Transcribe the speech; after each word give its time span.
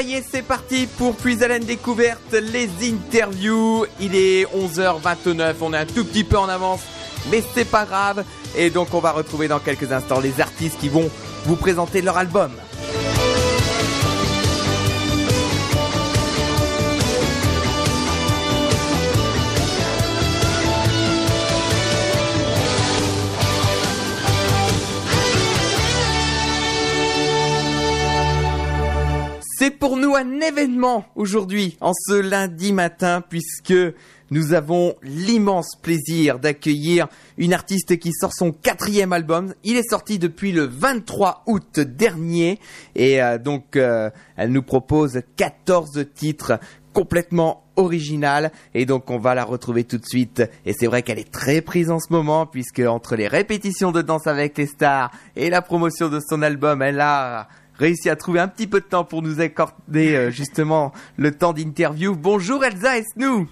Ça 0.00 0.06
y 0.06 0.14
est, 0.14 0.24
c'est 0.26 0.40
parti 0.40 0.86
pour 0.96 1.14
Puis 1.14 1.44
Haleine 1.44 1.64
Découverte, 1.64 2.32
les 2.32 2.70
interviews. 2.90 3.84
Il 4.00 4.16
est 4.16 4.46
11h29, 4.46 5.56
on 5.60 5.74
est 5.74 5.76
un 5.76 5.84
tout 5.84 6.06
petit 6.06 6.24
peu 6.24 6.38
en 6.38 6.48
avance, 6.48 6.80
mais 7.30 7.42
c'est 7.54 7.66
pas 7.66 7.84
grave. 7.84 8.24
Et 8.56 8.70
donc 8.70 8.94
on 8.94 9.00
va 9.00 9.12
retrouver 9.12 9.46
dans 9.46 9.58
quelques 9.58 9.92
instants 9.92 10.20
les 10.20 10.40
artistes 10.40 10.80
qui 10.80 10.88
vont 10.88 11.10
vous 11.44 11.56
présenter 11.56 12.00
leur 12.00 12.16
album. 12.16 12.50
C'est 29.70 29.78
pour 29.78 29.96
nous 29.96 30.16
un 30.16 30.40
événement 30.40 31.04
aujourd'hui, 31.14 31.76
en 31.80 31.92
ce 31.94 32.14
lundi 32.14 32.72
matin, 32.72 33.22
puisque 33.28 33.72
nous 34.32 34.52
avons 34.52 34.96
l'immense 35.00 35.76
plaisir 35.80 36.40
d'accueillir 36.40 37.06
une 37.38 37.54
artiste 37.54 37.96
qui 38.00 38.12
sort 38.12 38.32
son 38.32 38.50
quatrième 38.50 39.12
album. 39.12 39.54
Il 39.62 39.76
est 39.76 39.88
sorti 39.88 40.18
depuis 40.18 40.50
le 40.50 40.64
23 40.64 41.44
août 41.46 41.78
dernier. 41.78 42.58
Et 42.96 43.22
euh, 43.22 43.38
donc 43.38 43.76
euh, 43.76 44.10
elle 44.36 44.50
nous 44.50 44.62
propose 44.62 45.22
14 45.36 46.04
titres 46.16 46.58
complètement 46.92 47.62
original. 47.76 48.50
Et 48.74 48.86
donc 48.86 49.08
on 49.08 49.18
va 49.18 49.36
la 49.36 49.44
retrouver 49.44 49.84
tout 49.84 49.98
de 49.98 50.06
suite. 50.06 50.42
Et 50.66 50.72
c'est 50.72 50.88
vrai 50.88 51.02
qu'elle 51.02 51.20
est 51.20 51.30
très 51.30 51.60
prise 51.60 51.92
en 51.92 52.00
ce 52.00 52.12
moment 52.12 52.44
puisque 52.44 52.80
entre 52.80 53.14
les 53.14 53.28
répétitions 53.28 53.92
de 53.92 54.02
Danse 54.02 54.26
avec 54.26 54.58
les 54.58 54.66
stars 54.66 55.12
et 55.36 55.48
la 55.48 55.62
promotion 55.62 56.08
de 56.08 56.18
son 56.18 56.42
album 56.42 56.82
elle 56.82 57.00
a 57.00 57.46
réussi 57.80 58.10
à 58.10 58.16
trouver 58.16 58.40
un 58.40 58.48
petit 58.48 58.66
peu 58.66 58.80
de 58.80 58.84
temps 58.84 59.04
pour 59.04 59.22
nous 59.22 59.40
accorder 59.40 60.14
euh, 60.14 60.30
justement 60.30 60.92
le 61.16 61.32
temps 61.32 61.54
d'interview. 61.54 62.14
Bonjour 62.14 62.62
Elsa 62.62 62.98
Esnou 62.98 63.48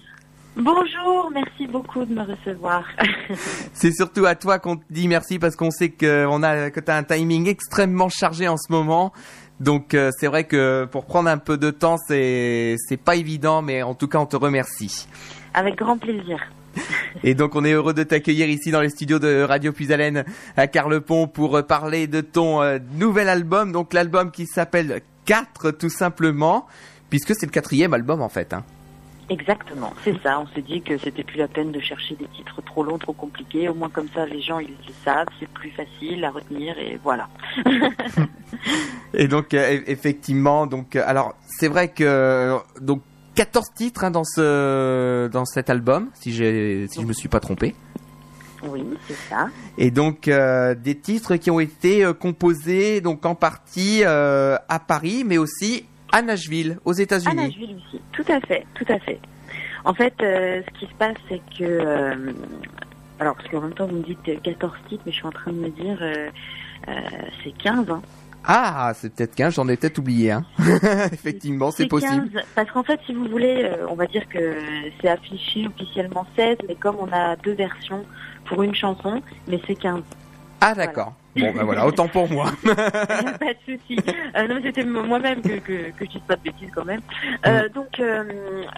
Bonjour, 0.55 1.31
merci 1.33 1.67
beaucoup 1.67 2.05
de 2.05 2.13
me 2.13 2.23
recevoir. 2.23 2.85
C'est 3.73 3.93
surtout 3.93 4.27
à 4.27 4.35
toi 4.35 4.59
qu'on 4.59 4.77
te 4.77 4.85
dit 4.91 5.09
merci 5.09 5.39
parce 5.39 5.57
qu'on 5.57 5.71
sait 5.71 5.91
que 5.91 6.27
on 6.27 6.43
a 6.43 6.71
que 6.71 6.81
tu 6.81 6.91
as 6.91 6.97
un 6.97 7.05
timing 7.05 7.49
extrêmement 7.49 8.09
chargé 8.09 8.49
en 8.49 8.57
ce 8.57 8.71
moment. 8.71 9.13
Donc 9.61 9.95
euh, 9.95 10.11
c'est 10.19 10.27
vrai 10.27 10.45
que 10.45 10.85
pour 10.85 11.07
prendre 11.07 11.29
un 11.29 11.39
peu 11.39 11.57
de 11.57 11.71
temps, 11.71 11.97
c'est 11.97 12.77
c'est 12.87 12.97
pas 12.97 13.17
évident 13.17 13.63
mais 13.63 13.83
en 13.83 13.95
tout 13.95 14.09
cas 14.09 14.19
on 14.19 14.27
te 14.27 14.37
remercie. 14.37 15.09
Avec 15.55 15.77
grand 15.77 15.97
plaisir. 15.97 16.39
Et 17.25 17.35
donc 17.35 17.55
on 17.55 17.65
est 17.65 17.73
heureux 17.73 17.95
de 17.95 18.03
t'accueillir 18.03 18.49
ici 18.49 18.71
dans 18.71 18.81
les 18.81 18.91
studios 18.91 19.19
de 19.19 19.43
Radio 19.43 19.73
Puisalène 19.73 20.25
à 20.57 20.67
Carlepont 20.67 21.27
pour 21.27 21.65
parler 21.67 22.07
de 22.07 22.21
ton 22.21 22.63
euh, 22.63 22.79
nouvel 22.95 23.29
album, 23.29 23.73
donc 23.73 23.93
l'album 23.93 24.31
qui 24.31 24.47
s'appelle 24.47 25.03
4 25.25 25.73
tout 25.73 25.91
simplement, 25.91 26.67
puisque 27.11 27.35
c'est 27.35 27.47
le 27.47 27.53
quatrième 27.53 27.95
album 27.95 28.23
en 28.23 28.29
fait. 28.29 28.53
Hein. 28.53 28.65
Exactement, 29.31 29.93
c'est 30.05 30.19
ça. 30.23 30.41
On 30.41 30.47
s'est 30.55 30.63
dit 30.63 30.81
que 30.81 30.97
c'était 30.97 31.23
plus 31.23 31.37
la 31.37 31.49
peine 31.49 31.71
de 31.71 31.81
chercher 31.81 32.15
des 32.15 32.27
titres 32.29 32.63
trop 32.63 32.83
longs, 32.83 32.97
trop 32.97 33.13
compliqués. 33.13 33.69
Au 33.69 33.75
moins 33.75 33.91
comme 33.91 34.09
ça, 34.15 34.25
les 34.25 34.41
gens 34.41 34.59
ils 34.59 34.69
le 34.69 34.95
savent, 35.05 35.27
c'est 35.39 35.49
plus 35.51 35.71
facile 35.71 36.25
à 36.25 36.31
retenir 36.31 36.79
et 36.79 36.99
voilà. 37.03 37.29
et 39.15 39.29
donc 39.29 39.53
euh, 39.53 39.81
effectivement, 39.87 40.67
donc 40.67 40.97
euh, 40.97 41.03
alors 41.07 41.35
c'est 41.47 41.69
vrai 41.69 41.89
que 41.89 42.57
donc 42.81 43.03
14 43.39 43.67
titres 43.73 44.03
hein, 44.03 44.11
dans 44.11 44.25
ce 44.25 45.29
dans 45.29 45.45
cet 45.45 45.71
album, 45.71 46.09
si 46.15 46.33
si 46.33 46.41
je 46.41 47.07
me 47.07 47.13
suis 47.13 47.29
pas 47.29 47.39
trompé. 47.39 47.77
Oui, 48.65 48.83
c'est 49.07 49.15
ça. 49.15 49.49
Et 49.77 49.93
donc 49.93 50.27
euh, 50.27 50.75
des 50.75 50.97
titres 50.97 51.37
qui 51.37 51.49
ont 51.49 51.61
été 51.61 52.05
euh, 52.05 52.13
composés 52.13 53.01
donc 53.01 53.25
en 53.25 53.37
partie 53.37 54.03
euh, 54.03 54.57
à 54.69 54.81
Paris, 54.81 55.23
mais 55.25 55.39
aussi 55.39 55.85
à 56.11 56.21
Nashville, 56.21 56.81
aux 56.85 56.95
États-Unis. 56.95 57.31
À 57.31 57.45
Nashville 57.47 57.77
aussi, 57.77 58.03
tout 58.11 58.25
à 58.27 58.41
fait, 58.41 58.67
tout 58.75 58.87
à 58.89 58.99
fait. 58.99 59.21
En 59.85 59.95
fait, 59.95 60.15
ce 60.19 60.79
qui 60.81 60.87
se 60.87 60.95
passe, 60.99 61.17
c'est 61.29 61.41
que 61.57 62.35
alors 63.21 63.37
parce 63.37 63.49
qu'en 63.51 63.61
même 63.61 63.75
temps 63.75 63.87
vous 63.87 63.99
me 63.99 64.03
dites 64.03 64.43
14 64.43 64.73
titres, 64.89 65.03
mais 65.07 65.13
je 65.13 65.17
suis 65.17 65.27
en 65.27 65.31
train 65.31 65.53
de 65.53 65.59
me 65.59 65.69
dire 65.69 65.99
c'est 67.45 67.57
15. 67.57 67.89
Hein. 67.89 68.03
Ah, 68.51 68.93
c'est 68.95 69.15
peut-être 69.15 69.35
15, 69.35 69.57
j'en 69.57 69.69
ai 69.69 69.77
peut-être 69.77 69.99
oublié. 69.99 70.31
Hein. 70.31 70.43
Effectivement, 71.13 71.71
c'est 71.71 71.87
possible. 71.87 72.31
15, 72.33 72.45
parce 72.55 72.71
qu'en 72.71 72.83
fait, 72.83 72.99
si 73.05 73.13
vous 73.13 73.27
voulez, 73.27 73.63
euh, 73.65 73.87
on 73.91 73.95
va 73.95 74.07
dire 74.07 74.27
que 74.27 74.57
c'est 75.01 75.09
affiché 75.09 75.67
officiellement 75.67 76.27
16, 76.35 76.57
mais 76.67 76.75
comme 76.75 76.97
on 76.99 77.13
a 77.13 77.37
deux 77.37 77.53
versions 77.53 78.07
pour 78.47 78.63
une 78.63 78.75
chanson, 78.75 79.21
mais 79.49 79.61
c'est 79.67 79.75
15. 79.75 80.01
Ah 80.63 80.75
d'accord. 80.75 81.13
Bon 81.39 81.53
ben 81.53 81.65
voilà, 81.65 81.87
autant 81.87 82.09
pour 82.09 82.29
moi. 82.31 82.51
pas 82.65 82.75
de 82.75 83.59
souci. 83.65 83.99
Euh, 84.37 84.47
non, 84.49 84.61
c'était 84.63 84.85
moi-même 84.85 85.41
que, 85.41 85.59
que, 85.59 85.91
que 85.91 86.05
je 86.05 86.11
dise 86.11 86.21
pas 86.27 86.37
de 86.37 86.43
bêtises 86.43 86.71
quand 86.75 86.85
même. 86.85 87.01
Euh, 87.47 87.69
donc 87.69 88.01
euh, 88.01 88.25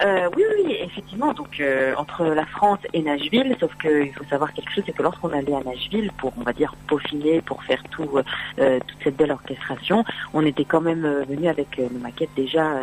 euh, 0.03 0.29
oui, 0.35 0.43
oui, 0.55 0.77
effectivement. 0.81 1.33
Donc 1.33 1.61
entre 1.97 2.25
la 2.25 2.45
France 2.45 2.79
et 2.93 3.01
Nashville, 3.01 3.55
sauf 3.59 3.75
qu'il 3.77 4.13
faut 4.13 4.25
savoir 4.25 4.53
quelque 4.53 4.71
chose, 4.71 4.83
c'est 4.85 4.93
que 4.93 5.03
lorsqu'on 5.03 5.29
allait 5.29 5.55
à 5.55 5.63
Nashville 5.63 6.11
pour, 6.17 6.33
on 6.37 6.43
va 6.43 6.53
dire, 6.53 6.73
peaufiner, 6.87 7.41
pour 7.41 7.63
faire 7.63 7.81
tout, 7.91 8.09
toute 8.57 8.97
cette 9.03 9.17
belle 9.17 9.31
orchestration, 9.31 10.03
on 10.33 10.45
était 10.45 10.65
quand 10.65 10.81
même 10.81 11.07
venu 11.27 11.47
avec 11.47 11.77
nos 11.77 11.99
maquettes 11.99 12.29
déjà 12.35 12.79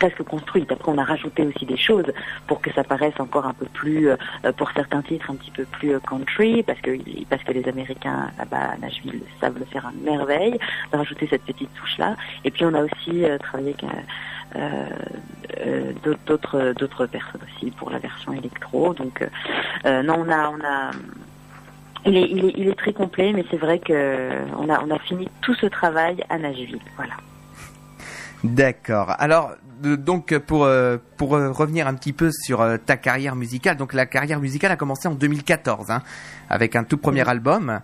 presque 0.00 0.22
construite. 0.34 0.72
Après, 0.72 0.90
on 0.90 0.98
a 0.98 1.04
rajouté 1.04 1.40
aussi 1.50 1.64
des 1.66 1.76
choses 1.88 2.10
pour 2.48 2.58
que 2.62 2.70
ça 2.76 2.82
paraisse 2.92 3.18
encore 3.26 3.46
un 3.46 3.56
peu 3.60 3.66
plus, 3.80 4.08
euh, 4.08 4.16
pour 4.56 4.68
certains 4.72 5.02
titres, 5.02 5.30
un 5.30 5.36
petit 5.36 5.54
peu 5.58 5.64
plus 5.76 5.90
euh, 5.94 6.00
country, 6.00 6.62
parce 6.62 6.80
que 6.80 6.92
parce 7.30 7.44
que 7.44 7.52
les 7.52 7.66
Américains 7.68 8.30
là-bas 8.38 8.66
à 8.74 8.76
Nashville 8.78 9.22
savent 9.40 9.58
le 9.58 9.66
faire 9.66 9.86
à 9.86 9.92
merveille, 10.10 10.58
de 10.90 10.96
rajouter 10.96 11.26
cette 11.32 11.44
petite 11.44 11.72
touche-là. 11.74 12.16
Et 12.44 12.50
puis, 12.50 12.64
on 12.64 12.74
a 12.74 12.82
aussi 12.88 13.24
euh, 13.24 13.38
travaillé 13.38 13.74
avec 13.78 13.84
euh, 14.56 14.88
euh, 15.66 15.92
d'autres 16.26 16.72
d'autres 16.80 17.06
personnes 17.06 17.42
aussi 17.46 17.70
pour 17.70 17.90
la 17.90 17.98
version 17.98 18.32
électro. 18.32 18.94
Donc, 18.94 19.16
euh, 19.84 20.02
non, 20.02 20.16
on 20.26 20.30
a 20.30 20.42
on 20.56 20.60
a 20.74 20.90
il 22.06 22.16
est, 22.16 22.28
il 22.30 22.44
est, 22.46 22.54
il 22.56 22.68
est 22.68 22.78
très 22.84 22.94
complet, 22.94 23.32
mais 23.34 23.44
c'est 23.50 23.58
vrai 23.66 23.78
que 23.78 24.30
on 24.58 24.70
a, 24.70 24.82
on 24.82 24.90
a 24.90 24.98
fini 24.98 25.28
tout 25.42 25.54
ce 25.54 25.66
travail 25.66 26.24
à 26.30 26.38
Nashville. 26.38 26.80
Voilà. 26.96 27.16
D'accord. 28.44 29.14
Alors, 29.18 29.52
de- 29.82 29.96
donc 29.96 30.36
pour 30.38 30.64
euh, 30.64 30.96
pour 31.16 31.36
euh, 31.36 31.50
revenir 31.50 31.86
un 31.86 31.94
petit 31.94 32.12
peu 32.12 32.30
sur 32.32 32.60
euh, 32.62 32.76
ta 32.78 32.96
carrière 32.96 33.36
musicale, 33.36 33.76
donc 33.76 33.92
la 33.92 34.06
carrière 34.06 34.40
musicale 34.40 34.72
a 34.72 34.76
commencé 34.76 35.08
en 35.08 35.14
2014, 35.14 35.90
hein, 35.90 36.02
avec 36.48 36.74
un 36.76 36.84
tout 36.84 36.96
premier 36.96 37.28
album 37.28 37.80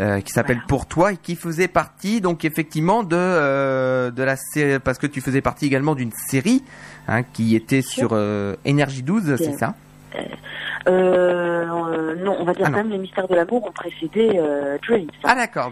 euh, 0.00 0.20
qui 0.20 0.32
s'appelle 0.32 0.56
Voilà. 0.56 0.66
Pour 0.68 0.86
toi 0.86 1.12
et 1.12 1.16
qui 1.16 1.36
faisait 1.36 1.68
partie 1.68 2.20
donc 2.20 2.44
effectivement 2.44 3.02
de 3.04 3.16
euh, 3.16 4.10
de 4.10 4.22
la 4.24 4.34
série 4.36 4.80
parce 4.80 4.98
que 4.98 5.06
tu 5.06 5.20
faisais 5.20 5.40
partie 5.40 5.66
également 5.66 5.94
d'une 5.94 6.12
série 6.12 6.64
hein, 7.06 7.22
qui 7.22 7.54
était 7.54 7.82
sur 7.82 8.10
euh, 8.12 8.56
Énergie 8.64 9.02
12, 9.04 9.36
c'est 9.36 9.56
ça? 9.56 9.74
Euh, 10.16 11.64
euh, 11.66 12.14
non, 12.16 12.36
on 12.38 12.44
va 12.44 12.52
dire 12.52 12.66
Ah 12.66 12.70
quand 12.70 12.76
non. 12.78 12.82
même 12.84 12.90
les 12.90 12.98
mystères 12.98 13.26
de 13.28 13.34
l'amour 13.34 13.64
ont 13.66 13.72
précédé 13.72 14.32
euh, 14.34 14.76
Dreams. 14.86 15.08
Ah 15.24 15.34
d'accord. 15.34 15.70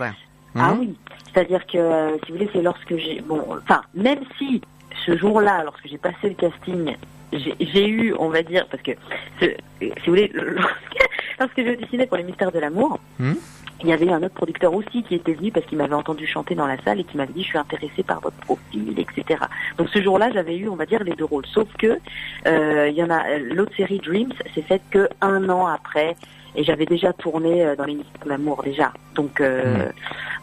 D'accord. 0.54 0.70
Ah 0.74 0.76
oui, 0.78 0.94
c'est-à-dire 1.32 1.66
que 1.66 1.78
euh, 1.78 2.16
si 2.24 2.32
vous 2.32 2.38
voulez, 2.38 2.50
c'est 2.52 2.62
lorsque 2.62 2.96
j'ai 2.96 3.20
bon, 3.20 3.44
enfin 3.62 3.82
même 3.94 4.20
si 4.38 4.60
ce 5.06 5.16
jour-là, 5.16 5.62
lorsque 5.64 5.86
j'ai 5.88 5.98
passé 5.98 6.28
le 6.28 6.34
casting, 6.34 6.96
j'ai 7.32 7.88
eu, 7.88 8.14
on 8.18 8.28
va 8.28 8.42
dire, 8.42 8.66
parce 8.70 8.82
que 8.82 8.92
ce- 9.40 9.46
si 9.80 9.88
vous 9.88 9.92
voulez, 10.06 10.30
lorsque, 10.34 11.08
lorsque 11.40 11.64
je 11.64 11.72
dessinais 11.76 12.06
pour 12.06 12.16
les 12.18 12.24
mystères 12.24 12.52
de 12.52 12.58
l'amour. 12.58 12.98
Mhm. 13.18 13.36
Il 13.84 13.88
y 13.88 13.92
avait 13.92 14.08
un 14.12 14.22
autre 14.22 14.34
producteur 14.34 14.72
aussi 14.74 15.02
qui 15.02 15.16
était 15.16 15.32
venu 15.32 15.50
parce 15.50 15.66
qu'il 15.66 15.76
m'avait 15.76 15.94
entendu 15.96 16.24
chanter 16.24 16.54
dans 16.54 16.68
la 16.68 16.80
salle 16.84 17.00
et 17.00 17.04
qui 17.04 17.16
m'avait 17.16 17.32
dit 17.32 17.42
je 17.42 17.48
suis 17.48 17.58
intéressé 17.58 18.04
par 18.04 18.20
votre 18.20 18.36
profil, 18.36 18.94
etc. 18.96 19.40
Donc 19.76 19.88
ce 19.88 20.00
jour-là, 20.00 20.30
j'avais 20.32 20.56
eu, 20.56 20.68
on 20.68 20.76
va 20.76 20.86
dire, 20.86 21.02
les 21.02 21.14
deux 21.16 21.24
rôles. 21.24 21.46
Sauf 21.46 21.66
que 21.78 21.98
euh, 22.46 22.88
il 22.88 22.94
y 22.94 23.02
en 23.02 23.10
a 23.10 23.38
l'autre 23.38 23.74
série 23.76 23.98
Dreams, 23.98 24.32
c'est 24.54 24.62
faite 24.62 24.82
que 24.92 25.08
un 25.20 25.48
an 25.48 25.66
après 25.66 26.14
et 26.54 26.64
j'avais 26.64 26.86
déjà 26.86 27.12
tourné 27.12 27.64
euh, 27.64 27.76
dans 27.76 27.84
les 27.84 27.94
mystères 27.94 28.24
de 28.24 28.28
l'amour 28.28 28.62
déjà. 28.62 28.92
Donc 29.14 29.40
euh, 29.40 29.90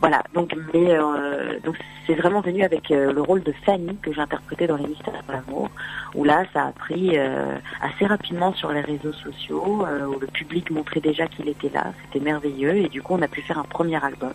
voilà. 0.01 0.23
Donc 0.33 0.55
mais 0.73 0.91
euh, 0.91 1.59
donc 1.63 1.75
c'est 2.07 2.15
vraiment 2.15 2.41
venu 2.41 2.63
avec 2.63 2.91
euh, 2.91 3.11
le 3.11 3.21
rôle 3.21 3.43
de 3.43 3.53
Fanny 3.65 3.95
que 4.01 4.13
j'ai 4.13 4.21
interprété 4.21 4.67
dans 4.67 4.77
les 4.77 4.87
mystères 4.87 5.21
de 5.27 5.31
l'amour 5.33 5.69
où 6.15 6.23
là 6.23 6.45
ça 6.53 6.67
a 6.67 6.71
pris 6.71 7.17
euh, 7.17 7.55
assez 7.81 8.05
rapidement 8.05 8.53
sur 8.53 8.71
les 8.71 8.81
réseaux 8.81 9.13
sociaux 9.13 9.85
où 10.07 10.19
le 10.19 10.27
public 10.27 10.71
montrait 10.71 11.01
déjà 11.01 11.27
qu'il 11.27 11.47
était 11.47 11.69
là. 11.69 11.93
C'était 12.05 12.23
merveilleux 12.23 12.75
et 12.75 12.87
du 12.87 13.01
coup 13.01 13.13
on 13.13 13.21
a 13.21 13.27
pu 13.27 13.41
faire 13.41 13.59
un 13.59 13.63
premier 13.63 14.03
album 14.03 14.33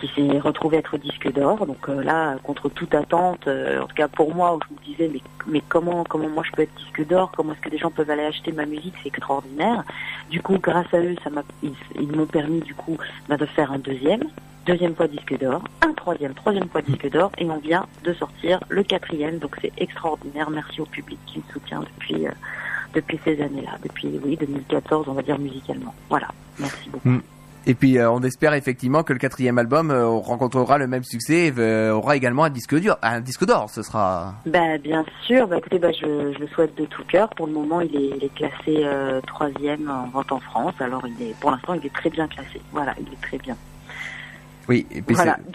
qui 0.00 0.08
s'est 0.14 0.38
retrouvé 0.38 0.78
être 0.78 0.96
disque 0.98 1.32
d'or. 1.32 1.66
Donc 1.66 1.88
euh, 1.88 2.02
là, 2.02 2.36
contre 2.42 2.68
toute 2.68 2.94
attente, 2.94 3.46
euh, 3.48 3.82
en 3.82 3.86
tout 3.86 3.94
cas 3.94 4.08
pour 4.08 4.34
moi, 4.34 4.54
où 4.56 4.60
je 4.68 4.74
me 4.74 4.92
disais 4.92 5.10
mais, 5.12 5.20
mais 5.46 5.62
comment 5.68 6.04
comment 6.04 6.28
moi 6.28 6.42
je 6.46 6.52
peux 6.52 6.62
être 6.62 6.74
disque 6.76 7.06
d'or? 7.06 7.32
Comment 7.36 7.52
est-ce 7.52 7.60
que 7.60 7.70
des 7.70 7.78
gens 7.78 7.90
peuvent 7.90 8.10
aller 8.10 8.24
acheter 8.24 8.52
ma 8.52 8.66
musique? 8.66 8.94
C'est 9.02 9.08
extraordinaire. 9.08 9.84
Du 10.30 10.40
coup, 10.40 10.58
grâce 10.58 10.92
à 10.92 10.98
eux, 11.00 11.16
ça 11.22 11.30
m'a 11.30 11.42
ils, 11.62 11.74
ils 12.00 12.14
m'ont 12.16 12.26
permis 12.26 12.60
du 12.60 12.74
coup 12.74 12.96
bah, 13.28 13.36
de 13.36 13.46
faire 13.46 13.72
un 13.72 13.78
deuxième, 13.78 14.24
deuxième 14.66 14.94
fois 14.94 15.08
disque 15.08 15.38
d'or, 15.38 15.62
un 15.82 15.92
troisième, 15.92 16.34
troisième 16.34 16.68
fois 16.68 16.82
disque 16.82 17.10
d'or, 17.10 17.30
et 17.38 17.44
on 17.48 17.58
vient 17.58 17.86
de 18.04 18.12
sortir 18.14 18.60
le 18.68 18.82
quatrième. 18.82 19.38
Donc 19.38 19.56
c'est 19.60 19.72
extraordinaire. 19.78 20.50
Merci 20.50 20.80
au 20.80 20.86
public 20.86 21.18
qui 21.26 21.38
me 21.38 21.52
soutient 21.52 21.80
depuis. 21.80 22.26
euh, 22.26 22.30
depuis 22.94 23.18
ces 23.24 23.42
années-là, 23.42 23.72
depuis 23.82 24.08
oui 24.24 24.36
2014, 24.36 25.06
on 25.08 25.12
va 25.12 25.20
dire 25.22 25.38
musicalement. 25.38 25.94
Voilà, 26.08 26.28
merci 26.58 26.88
beaucoup. 26.88 27.20
Et 27.66 27.74
puis 27.74 27.98
on 28.00 28.22
espère 28.22 28.54
effectivement 28.54 29.02
que 29.02 29.12
le 29.12 29.18
quatrième 29.18 29.58
album 29.58 29.90
rencontrera 29.90 30.78
le 30.78 30.86
même 30.86 31.02
succès 31.02 31.52
et 31.56 31.90
aura 31.90 32.16
également 32.16 32.44
un 32.44 32.50
disque 32.50 32.80
d'or. 32.80 32.96
Un 33.02 33.20
disque 33.20 33.44
d'or, 33.44 33.68
ce 33.70 33.82
sera. 33.82 34.34
Bah 34.46 34.78
bien 34.78 35.04
sûr. 35.26 35.48
Bah 35.48 35.58
écoutez, 35.58 35.78
bah, 35.78 35.90
je, 35.92 36.32
je, 36.32 36.38
le 36.38 36.46
souhaite 36.48 36.76
de 36.76 36.84
tout 36.84 37.02
cœur. 37.08 37.28
Pour 37.30 37.48
le 37.48 37.52
moment, 37.52 37.80
il 37.80 37.94
est, 37.96 38.10
il 38.16 38.24
est 38.24 38.34
classé 38.34 38.86
troisième 39.26 39.90
en 39.90 40.08
vente 40.08 40.30
en 40.30 40.40
France. 40.40 40.74
Alors 40.80 41.04
il 41.06 41.26
est, 41.28 41.34
pour 41.40 41.50
l'instant, 41.50 41.74
il 41.74 41.84
est 41.84 41.94
très 41.94 42.10
bien 42.10 42.28
classé. 42.28 42.60
Voilà, 42.72 42.94
il 43.00 43.12
est 43.12 43.20
très 43.20 43.38
bien. 43.38 43.56
Oui. 44.68 44.86
Et 44.90 45.02
puis 45.02 45.14
voilà. 45.14 45.38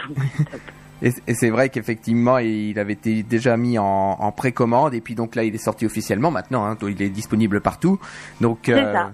Et, 1.02 1.34
c'est 1.34 1.50
vrai 1.50 1.68
qu'effectivement, 1.68 2.38
il 2.38 2.78
avait 2.78 2.92
été 2.92 3.24
déjà 3.24 3.56
mis 3.56 3.76
en, 3.76 4.32
précommande 4.36 4.94
et 4.94 5.00
puis 5.00 5.16
donc 5.16 5.34
là, 5.34 5.42
il 5.42 5.52
est 5.52 5.58
sorti 5.58 5.84
officiellement 5.84 6.30
maintenant. 6.30 6.64
Hein, 6.64 6.76
il 6.82 7.02
est 7.02 7.10
disponible 7.10 7.60
partout. 7.60 7.98
Donc. 8.40 8.68
Euh, 8.68 8.92
ça. 8.92 9.12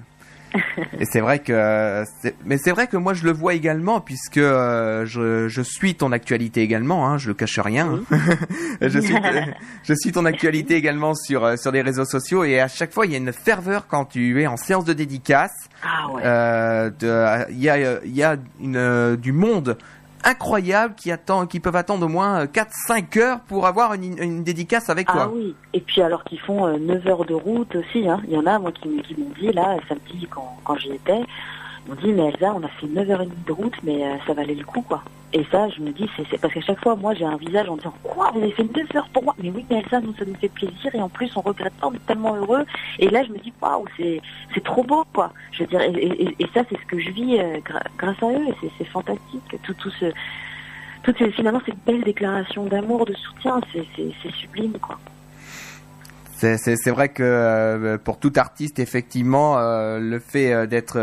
Et 0.98 1.04
c'est 1.04 1.20
vrai 1.20 1.38
que, 1.40 2.04
mais 2.44 2.58
c'est 2.58 2.70
vrai 2.70 2.86
que 2.86 2.96
moi 2.96 3.14
je 3.14 3.24
le 3.24 3.32
vois 3.32 3.54
également 3.54 4.00
puisque 4.00 4.38
euh, 4.38 5.04
je, 5.06 5.62
suis 5.62 5.94
ton 5.94 6.12
actualité 6.12 6.62
également. 6.62 7.08
Hein, 7.08 7.18
je 7.18 7.28
le 7.28 7.34
cache 7.34 7.58
rien. 7.58 8.00
je 8.80 8.98
suis, 8.98 9.14
je 9.82 9.94
suis 9.94 10.12
ton 10.12 10.24
actualité 10.24 10.76
également 10.76 11.14
sur 11.14 11.44
euh, 11.44 11.56
sur 11.56 11.72
les 11.72 11.82
réseaux 11.82 12.04
sociaux 12.04 12.44
et 12.44 12.60
à 12.60 12.68
chaque 12.68 12.92
fois 12.92 13.06
il 13.06 13.12
y 13.12 13.14
a 13.14 13.18
une 13.18 13.32
ferveur 13.32 13.86
quand 13.86 14.06
tu 14.06 14.40
es 14.42 14.46
en 14.46 14.56
séance 14.56 14.84
de 14.84 14.92
dédicace. 14.92 15.52
Ah 15.82 16.10
ouais. 16.10 17.46
il 17.50 17.62
y 17.62 17.68
a 17.68 18.02
il 18.04 18.14
y 18.14 18.22
a 18.22 18.36
une, 18.60 19.16
du 19.16 19.32
monde 19.32 19.76
incroyables 20.24 20.94
qui 20.94 21.10
attend, 21.10 21.46
qui 21.46 21.60
peuvent 21.60 21.76
attendre 21.76 22.06
au 22.06 22.08
moins 22.08 22.44
4-5 22.44 23.18
heures 23.18 23.40
pour 23.40 23.66
avoir 23.66 23.94
une, 23.94 24.18
une, 24.22 24.44
dédicace 24.44 24.90
avec 24.90 25.06
toi. 25.06 25.24
Ah 25.24 25.30
oui, 25.32 25.54
et 25.72 25.80
puis 25.80 26.02
alors 26.02 26.24
qu'ils 26.24 26.40
font 26.40 26.78
9 26.78 27.06
euh, 27.06 27.10
heures 27.10 27.24
de 27.24 27.34
route 27.34 27.74
aussi, 27.76 28.08
hein. 28.08 28.20
il 28.26 28.34
y 28.34 28.36
en 28.36 28.46
a 28.46 28.58
moi 28.58 28.72
qui, 28.72 28.88
qui 29.02 29.20
m'ont 29.20 29.30
dit 29.38 29.52
là 29.52 29.76
samedi 29.88 30.26
quand, 30.30 30.58
quand 30.64 30.76
j'y 30.76 30.92
étais, 30.92 31.20
on 31.90 31.94
dit 31.94 32.12
mais 32.12 32.28
Elsa, 32.28 32.54
on 32.54 32.62
a 32.62 32.68
fait 32.68 32.86
9h30 32.86 33.28
de 33.46 33.52
route, 33.52 33.74
mais 33.82 34.04
euh, 34.04 34.16
ça 34.26 34.34
valait 34.34 34.54
le 34.54 34.64
coup 34.64 34.82
quoi. 34.82 35.02
Et 35.34 35.44
ça, 35.52 35.68
je 35.68 35.82
me 35.82 35.90
dis, 35.90 36.08
c'est 36.16 36.40
parce 36.40 36.54
qu'à 36.54 36.62
chaque 36.62 36.82
fois, 36.82 36.96
moi, 36.96 37.12
j'ai 37.12 37.26
un 37.26 37.36
visage 37.36 37.68
en 37.68 37.76
disant 37.76 37.92
quoi, 38.02 38.30
vous 38.32 38.40
avez 38.40 38.50
fait 38.52 38.64
9 38.64 38.96
heures 38.96 39.08
pour 39.12 39.24
moi? 39.24 39.34
Mais 39.42 39.50
oui, 39.50 39.66
mais 39.68 39.80
Elsa, 39.80 40.00
nous 40.00 40.14
ça 40.14 40.24
nous 40.24 40.34
fait 40.36 40.48
plaisir 40.48 40.94
et 40.94 41.02
en 41.02 41.10
plus 41.10 41.30
on 41.36 41.42
regrette 41.42 41.74
pas, 41.74 41.88
on 41.88 41.92
est 41.92 42.06
tellement 42.06 42.34
heureux. 42.34 42.64
Et 42.98 43.10
là, 43.10 43.22
je 43.24 43.32
me 43.32 43.38
dis 43.38 43.52
waouh, 43.60 43.84
c'est 43.98 44.64
trop 44.64 44.82
beau 44.82 45.04
quoi. 45.12 45.32
Je 45.52 45.64
veux 45.64 45.68
dire, 45.68 45.82
et, 45.82 46.46
ça, 46.54 46.62
c'est 46.68 46.80
ce 46.80 46.86
que 46.86 46.98
je 46.98 47.10
vis 47.10 47.38
euh, 47.38 47.58
grâce 47.98 48.22
à 48.22 48.30
eux, 48.30 48.48
et 48.62 48.70
c'est 48.78 48.84
fantastique. 48.84 49.56
Tout 49.62 49.74
tout 49.74 49.90
ce 50.00 50.06
toutes 51.02 51.30
finalement 51.30 51.60
cette 51.64 51.78
belle 51.86 52.02
déclaration 52.02 52.64
d'amour, 52.66 53.06
de 53.06 53.14
soutien, 53.14 53.60
c'est 53.72 54.30
sublime 54.32 54.72
quoi. 54.78 54.98
C'est 56.38 56.90
vrai 56.90 57.08
que 57.08 57.22
euh, 57.24 57.98
pour 57.98 58.18
tout 58.18 58.32
artiste, 58.36 58.78
effectivement, 58.78 59.58
euh, 59.58 59.98
le 59.98 60.20
fait 60.20 60.52
euh, 60.52 60.66
d'être 60.66 60.98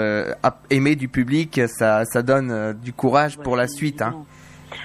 aimé 0.70 0.96
du 0.96 1.10
public, 1.10 1.60
ça, 1.68 2.06
ça 2.06 2.22
donne 2.22 2.74
du 2.82 2.94
courage 2.94 3.38
pour 3.38 3.58
la 3.58 3.68
suite. 3.68 4.02
Hein. 4.02 4.24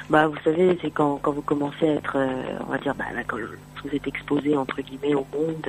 Bah, 0.09 0.27
vous 0.27 0.37
savez, 0.43 0.77
c'est 0.83 0.91
quand, 0.91 1.21
quand 1.23 1.31
vous 1.31 1.43
commencez 1.43 1.89
à 1.89 1.95
être, 1.95 2.19
on 2.67 2.73
va 2.73 2.79
dire, 2.79 2.97
bah, 2.97 3.05
quand 3.29 3.37
vous 3.85 3.95
êtes 3.95 4.07
exposé 4.09 4.57
entre 4.57 4.83
guillemets 4.83 5.15
au 5.15 5.27
monde, 5.33 5.69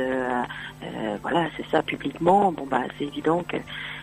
voilà, 1.22 1.48
c'est 1.58 1.66
ça, 1.70 1.84
publiquement. 1.84 2.52
Bon 2.52 2.66
bah, 2.66 2.82
c'est 2.98 3.06
évident 3.06 3.44
que 3.48 3.58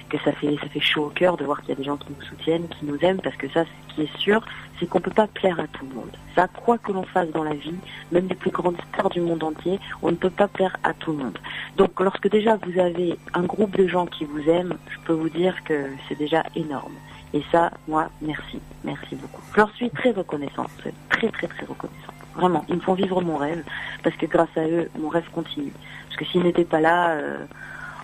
que 0.09 0.17
ça 0.25 0.33
fait 0.33 0.57
ça 0.63 0.69
fait 0.69 0.81
chaud 0.81 1.07
au 1.07 1.11
cœur 1.11 1.37
de 1.37 1.45
voir 1.45 1.61
qu'il 1.61 1.71
y 1.71 1.73
a 1.73 1.75
des 1.77 1.85
gens 1.85 1.99
qui 1.99 2.07
nous 2.19 2.25
soutiennent, 2.25 2.67
qui 2.69 2.87
nous 2.87 2.97
aiment, 3.03 3.21
parce 3.21 3.37
que 3.37 3.49
ça, 3.51 3.65
ce 3.65 3.95
qui 3.95 4.03
est 4.03 4.17
sûr, 4.19 4.43
c'est 4.79 4.89
qu'on 4.89 5.01
peut 5.01 5.11
pas 5.11 5.27
plaire 5.27 5.59
à 5.61 5.67
tout 5.67 5.87
le 5.89 5.95
monde. 5.95 6.11
Ça, 6.35 6.49
quoi 6.49 6.79
que 6.79 6.93
l'on 6.93 7.03
fasse 7.03 7.29
dans 7.31 7.43
la 7.43 7.55
vie, 7.55 7.75
même 8.13 8.29
les 8.29 8.35
plus 8.35 8.51
grandes 8.51 8.77
stars 8.93 9.11
du 9.11 9.21
monde 9.21 9.43
entier, 9.43 9.81
on 10.03 10.11
ne 10.11 10.17
peut 10.17 10.31
pas 10.31 10.49
plaire 10.49 10.77
à 10.85 10.93
tout 10.95 11.13
le 11.13 11.19
monde. 11.19 11.39
Donc, 11.77 11.99
lorsque 12.01 12.29
déjà 12.29 12.57
vous 12.57 12.79
avez 12.79 13.19
un 13.35 13.43
groupe 13.43 13.77
de 13.77 13.87
gens 13.87 14.07
qui 14.07 14.25
vous 14.25 14.49
aiment, 14.49 14.77
je 14.91 14.99
peux 15.07 15.13
vous 15.13 15.29
dire 15.29 15.63
que 15.65 15.91
c'est 16.09 16.19
déjà 16.19 16.45
énorme. 16.55 16.95
Et 17.35 17.43
ça, 17.53 17.71
moi, 17.87 18.09
merci, 18.23 18.61
merci 18.85 19.15
beaucoup. 19.15 19.43
Je 19.53 19.59
leur 19.59 19.71
suis 19.75 19.91
très 19.91 20.13
reconnaissante, 20.13 20.71
très 21.11 21.29
très 21.29 21.47
très 21.47 21.67
reconnaissante. 21.67 22.15
Vraiment, 22.35 22.65
ils 22.69 22.77
me 22.77 22.81
font 22.81 22.95
vivre 22.95 23.21
mon 23.21 23.37
rêve, 23.37 23.65
parce 24.03 24.17
que 24.17 24.27
grâce 24.27 24.57
à 24.57 24.67
eux, 24.67 24.89
mon 24.99 25.09
rêve 25.09 25.29
continue. 25.33 25.73
Parce 26.07 26.17
que 26.17 26.25
s'ils 26.25 26.43
n'étaient 26.43 26.65
pas 26.65 26.81
là, 26.81 27.11
euh, 27.11 27.45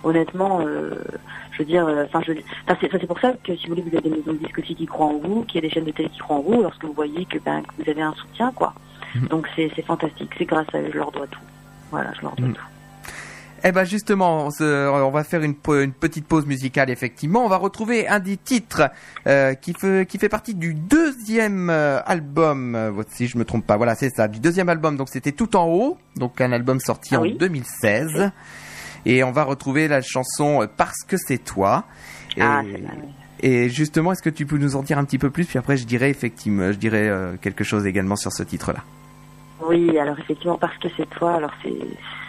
honnêtement, 0.03 0.59
euh, 0.61 0.95
je 1.55 1.63
veux 1.63 1.65
dire, 1.65 1.87
euh, 1.87 2.03
enfin, 2.05 2.21
je, 2.25 2.33
c'est 2.81 3.07
pour 3.07 3.19
ça 3.19 3.33
que 3.43 3.55
si 3.55 3.67
vous 3.67 3.75
voulez, 3.75 3.89
vous 3.89 3.97
avez 3.97 4.09
des 4.09 4.17
maisons 4.17 4.33
de 4.33 4.37
disques 4.37 4.59
aussi 4.59 4.75
qui 4.75 4.85
croient 4.85 5.07
en 5.07 5.17
vous, 5.19 5.43
qu'il 5.43 5.55
y 5.55 5.57
a 5.59 5.67
des 5.67 5.73
chaînes 5.73 5.85
de 5.85 5.91
télé 5.91 6.09
qui 6.09 6.19
croient 6.19 6.37
en 6.37 6.41
vous, 6.41 6.61
lorsque 6.61 6.83
vous 6.83 6.93
voyez 6.93 7.25
que, 7.25 7.37
ben, 7.39 7.61
que 7.61 7.81
vous 7.81 7.89
avez 7.89 8.01
un 8.01 8.13
soutien, 8.13 8.51
quoi. 8.53 8.73
Mhm. 9.15 9.27
Donc 9.29 9.47
c'est 9.55 9.69
fantastique, 9.83 10.31
c'est 10.37 10.45
grâce 10.45 10.67
à 10.73 10.79
eux, 10.79 10.89
je 10.91 10.97
leur 10.97 11.11
dois 11.11 11.27
tout. 11.27 11.39
Voilà, 11.91 12.11
je 12.13 12.21
leur 12.21 12.35
dois 12.35 12.47
mhm. 12.47 12.53
tout. 12.55 12.61
Eh 13.67 13.71
ben 13.71 13.83
justement, 13.83 14.49
on, 14.59 15.09
va 15.09 15.23
faire 15.23 15.41
une, 15.41 15.55
une, 15.69 15.93
petite 15.93 16.27
pause 16.27 16.45
musicale 16.45 16.91
effectivement. 16.91 17.43
On 17.43 17.47
va 17.47 17.57
retrouver 17.57 18.07
un 18.07 18.19
des 18.19 18.37
titres 18.37 18.91
euh, 19.25 19.55
qui, 19.55 19.73
fait, 19.73 20.05
qui 20.07 20.19
fait 20.19 20.29
partie 20.29 20.53
du 20.53 20.75
deuxième 20.75 21.71
album, 21.71 23.03
si 23.09 23.25
je 23.25 23.39
me 23.39 23.45
trompe 23.45 23.65
pas. 23.65 23.77
Voilà, 23.77 23.95
c'est 23.95 24.11
ça, 24.11 24.27
du 24.27 24.39
deuxième 24.39 24.69
album. 24.69 24.97
Donc 24.97 25.09
c'était 25.09 25.31
Tout 25.31 25.55
en 25.55 25.65
haut, 25.65 25.97
donc 26.15 26.41
un 26.41 26.51
album 26.51 26.79
sorti 26.79 27.15
ah 27.15 27.21
en 27.21 27.25
2016. 27.25 28.31
Et 29.05 29.23
on 29.23 29.31
va 29.31 29.43
retrouver 29.43 29.87
la 29.87 30.01
chanson 30.01 30.67
Parce 30.77 31.03
que 31.07 31.17
c'est 31.17 31.43
toi. 31.43 31.85
Ah, 32.39 32.61
et, 33.41 33.69
justement, 33.69 34.11
est-ce 34.11 34.23
que 34.23 34.29
tu 34.29 34.45
peux 34.45 34.57
nous 34.57 34.75
en 34.75 34.81
dire 34.81 34.97
un 34.97 35.05
petit 35.05 35.17
peu 35.17 35.29
plus? 35.29 35.45
Puis 35.45 35.59
après, 35.59 35.77
je 35.77 35.85
dirais 35.85 36.09
effectivement, 36.09 36.71
je 36.71 36.77
dirais 36.77 37.07
euh, 37.07 37.35
quelque 37.39 37.63
chose 37.63 37.85
également 37.85 38.15
sur 38.15 38.31
ce 38.31 38.43
titre-là. 38.43 38.79
Oui, 39.61 39.97
alors 39.97 40.19
effectivement, 40.19 40.57
parce 40.57 40.77
que 40.77 40.87
c'est 40.97 41.09
toi. 41.09 41.35
Alors 41.35 41.51
c'est 41.63 41.73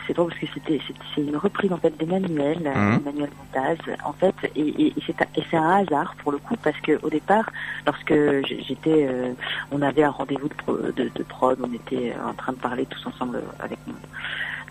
c'est 0.06 0.14
drôle 0.14 0.28
parce 0.28 0.40
que 0.40 0.46
c'était 0.54 0.80
c'est 1.14 1.20
une 1.20 1.36
reprise 1.36 1.72
en 1.72 1.78
fait 1.78 1.96
d'Emmanuel, 1.98 2.60
mmh. 2.60 3.00
Emmanuel 3.06 3.30
Montaz, 3.38 3.78
en 4.04 4.12
fait, 4.12 4.34
et, 4.54 4.86
et, 4.86 4.94
c'est 5.50 5.56
un 5.56 5.70
hasard 5.70 6.14
pour 6.22 6.32
le 6.32 6.38
coup 6.38 6.54
parce 6.62 6.78
que 6.80 6.98
au 7.02 7.10
départ, 7.10 7.50
lorsque 7.86 8.14
j'étais, 8.46 9.08
euh, 9.08 9.32
on 9.72 9.82
avait 9.82 10.04
un 10.04 10.10
rendez-vous 10.10 10.48
de, 10.48 10.92
de, 10.92 11.10
de, 11.12 11.22
prod, 11.24 11.58
on 11.60 11.72
était 11.72 12.14
en 12.24 12.34
train 12.34 12.52
de 12.52 12.58
parler 12.58 12.86
tous 12.86 13.04
ensemble 13.06 13.42
avec 13.58 13.78
mon, 13.86 13.94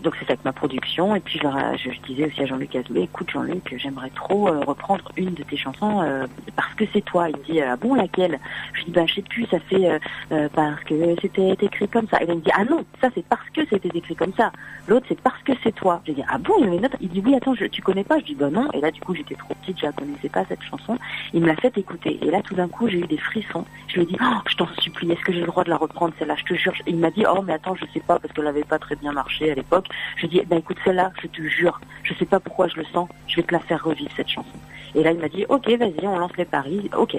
donc 0.02 0.14
c'est 0.18 0.30
avec 0.30 0.44
ma 0.44 0.52
production. 0.52 1.14
Et 1.14 1.20
puis 1.20 1.38
je, 1.42 1.90
je, 1.90 2.00
disais 2.06 2.26
aussi 2.26 2.42
à 2.42 2.46
Jean-Luc 2.46 2.74
Azoulay, 2.74 3.02
écoute 3.02 3.30
Jean-Luc, 3.30 3.74
j'aimerais 3.76 4.10
trop 4.10 4.48
euh, 4.48 4.60
reprendre 4.60 5.10
une 5.16 5.34
de 5.34 5.42
tes 5.42 5.56
chansons 5.56 6.02
euh, 6.02 6.26
parce 6.54 6.74
que 6.74 6.84
c'est 6.92 7.02
toi. 7.02 7.28
Il 7.28 7.36
me 7.36 7.44
dit, 7.44 7.60
ah 7.60 7.76
bon 7.76 7.94
laquelle? 7.94 8.38
Je 8.74 8.84
dis, 8.84 8.90
ben 8.90 9.06
je 9.06 9.14
sais 9.14 9.22
plus, 9.22 9.46
ça 9.46 9.58
fait 9.60 9.98
euh, 10.32 10.48
parce 10.54 10.82
que 10.84 11.16
c'était 11.20 11.56
écrit 11.60 11.88
comme 11.88 12.08
ça. 12.08 12.22
Et 12.22 12.26
il 12.28 12.34
me 12.34 12.40
dit, 12.40 12.50
ah 12.54 12.64
non, 12.64 12.84
ça 13.00 13.08
c'est 13.14 13.24
parce 13.26 13.48
que 13.50 13.62
c'était 13.68 13.96
écrit 13.96 14.14
comme 14.14 14.32
ça. 14.34 14.52
L'autre 14.88 15.06
c'est 15.08 15.20
parce 15.20 15.42
que 15.42 15.52
c'est 15.62 15.74
toi. 15.74 16.02
Je 16.06 16.12
dis, 16.12 16.22
ah 16.28 16.38
bon, 16.38 16.54
il 16.60 16.66
y 16.66 16.70
a 16.70 16.74
une 16.74 16.84
autre? 16.86 16.96
Il 17.00 17.08
dit, 17.08 17.22
oui, 17.24 17.34
attends, 17.34 17.54
je, 17.54 17.64
tu 17.66 17.82
connais 17.82 18.04
pas? 18.04 18.18
Je 18.18 18.24
dis, 18.24 18.34
ben 18.34 18.50
non. 18.50 18.70
Et 18.72 18.80
là 18.80 18.90
du 18.90 19.00
coup 19.00 19.14
j'étais 19.14 19.34
trop 19.34 19.54
petite, 19.54 19.78
je 19.80 19.86
la 19.86 19.92
connaissais 19.92 20.28
pas 20.28 20.44
cette 20.48 20.62
chanson. 20.62 20.98
Il 21.32 21.42
me 21.42 21.46
l'a 21.46 21.56
fait 21.56 21.76
écouter. 21.78 22.18
Et 22.22 22.30
là 22.30 22.42
tout 22.42 22.54
d'un 22.54 22.68
coup 22.68 22.88
j'ai 22.88 22.98
eu 22.98 23.06
des 23.06 23.18
frissons. 23.18 23.64
Je 23.88 23.96
lui 23.96 24.02
ai 24.02 24.06
dit, 24.06 24.16
oh, 24.20 24.38
je 24.48 24.56
t'en 24.56 24.68
supplie, 24.78 25.10
est-ce 25.10 25.24
que 25.24 25.32
j'ai 25.32 25.40
le 25.40 25.46
droit 25.46 25.64
de 25.64 25.70
la 25.70 25.76
reprendre 25.76 26.12
celle-là? 26.18 26.36
Je 26.36 26.44
te 26.44 26.54
jure. 26.54 26.74
Il 26.86 26.96
m'a 26.96 27.10
dit, 27.10 27.24
oh 27.28 27.42
mais 27.42 27.54
attends, 27.54 27.74
je 27.74 27.84
sais 27.92 28.00
pas 28.00 28.18
parce 28.18 28.32
qu'elle 28.32 28.46
avait 28.46 28.64
pas 28.64 28.78
très 28.78 28.96
bien 28.96 29.12
marché 29.12 29.50
à 29.50 29.54
l'époque. 29.54 29.85
Je 30.16 30.26
dis, 30.26 30.40
ben 30.46 30.58
écoute, 30.58 30.78
celle-là, 30.84 31.12
je 31.22 31.28
te 31.28 31.42
jure, 31.42 31.80
je 32.02 32.14
sais 32.14 32.26
pas 32.26 32.40
pourquoi 32.40 32.68
je 32.68 32.76
le 32.76 32.84
sens, 32.86 33.08
je 33.26 33.36
vais 33.36 33.42
te 33.42 33.52
la 33.52 33.60
faire 33.60 33.84
revivre 33.84 34.10
cette 34.16 34.28
chanson. 34.28 34.58
Et 34.94 35.02
là, 35.02 35.12
il 35.12 35.18
m'a 35.18 35.28
dit, 35.28 35.44
ok, 35.48 35.68
vas-y, 35.70 36.06
on 36.06 36.18
lance 36.18 36.36
les 36.36 36.44
paris, 36.44 36.88
ok. 36.96 37.16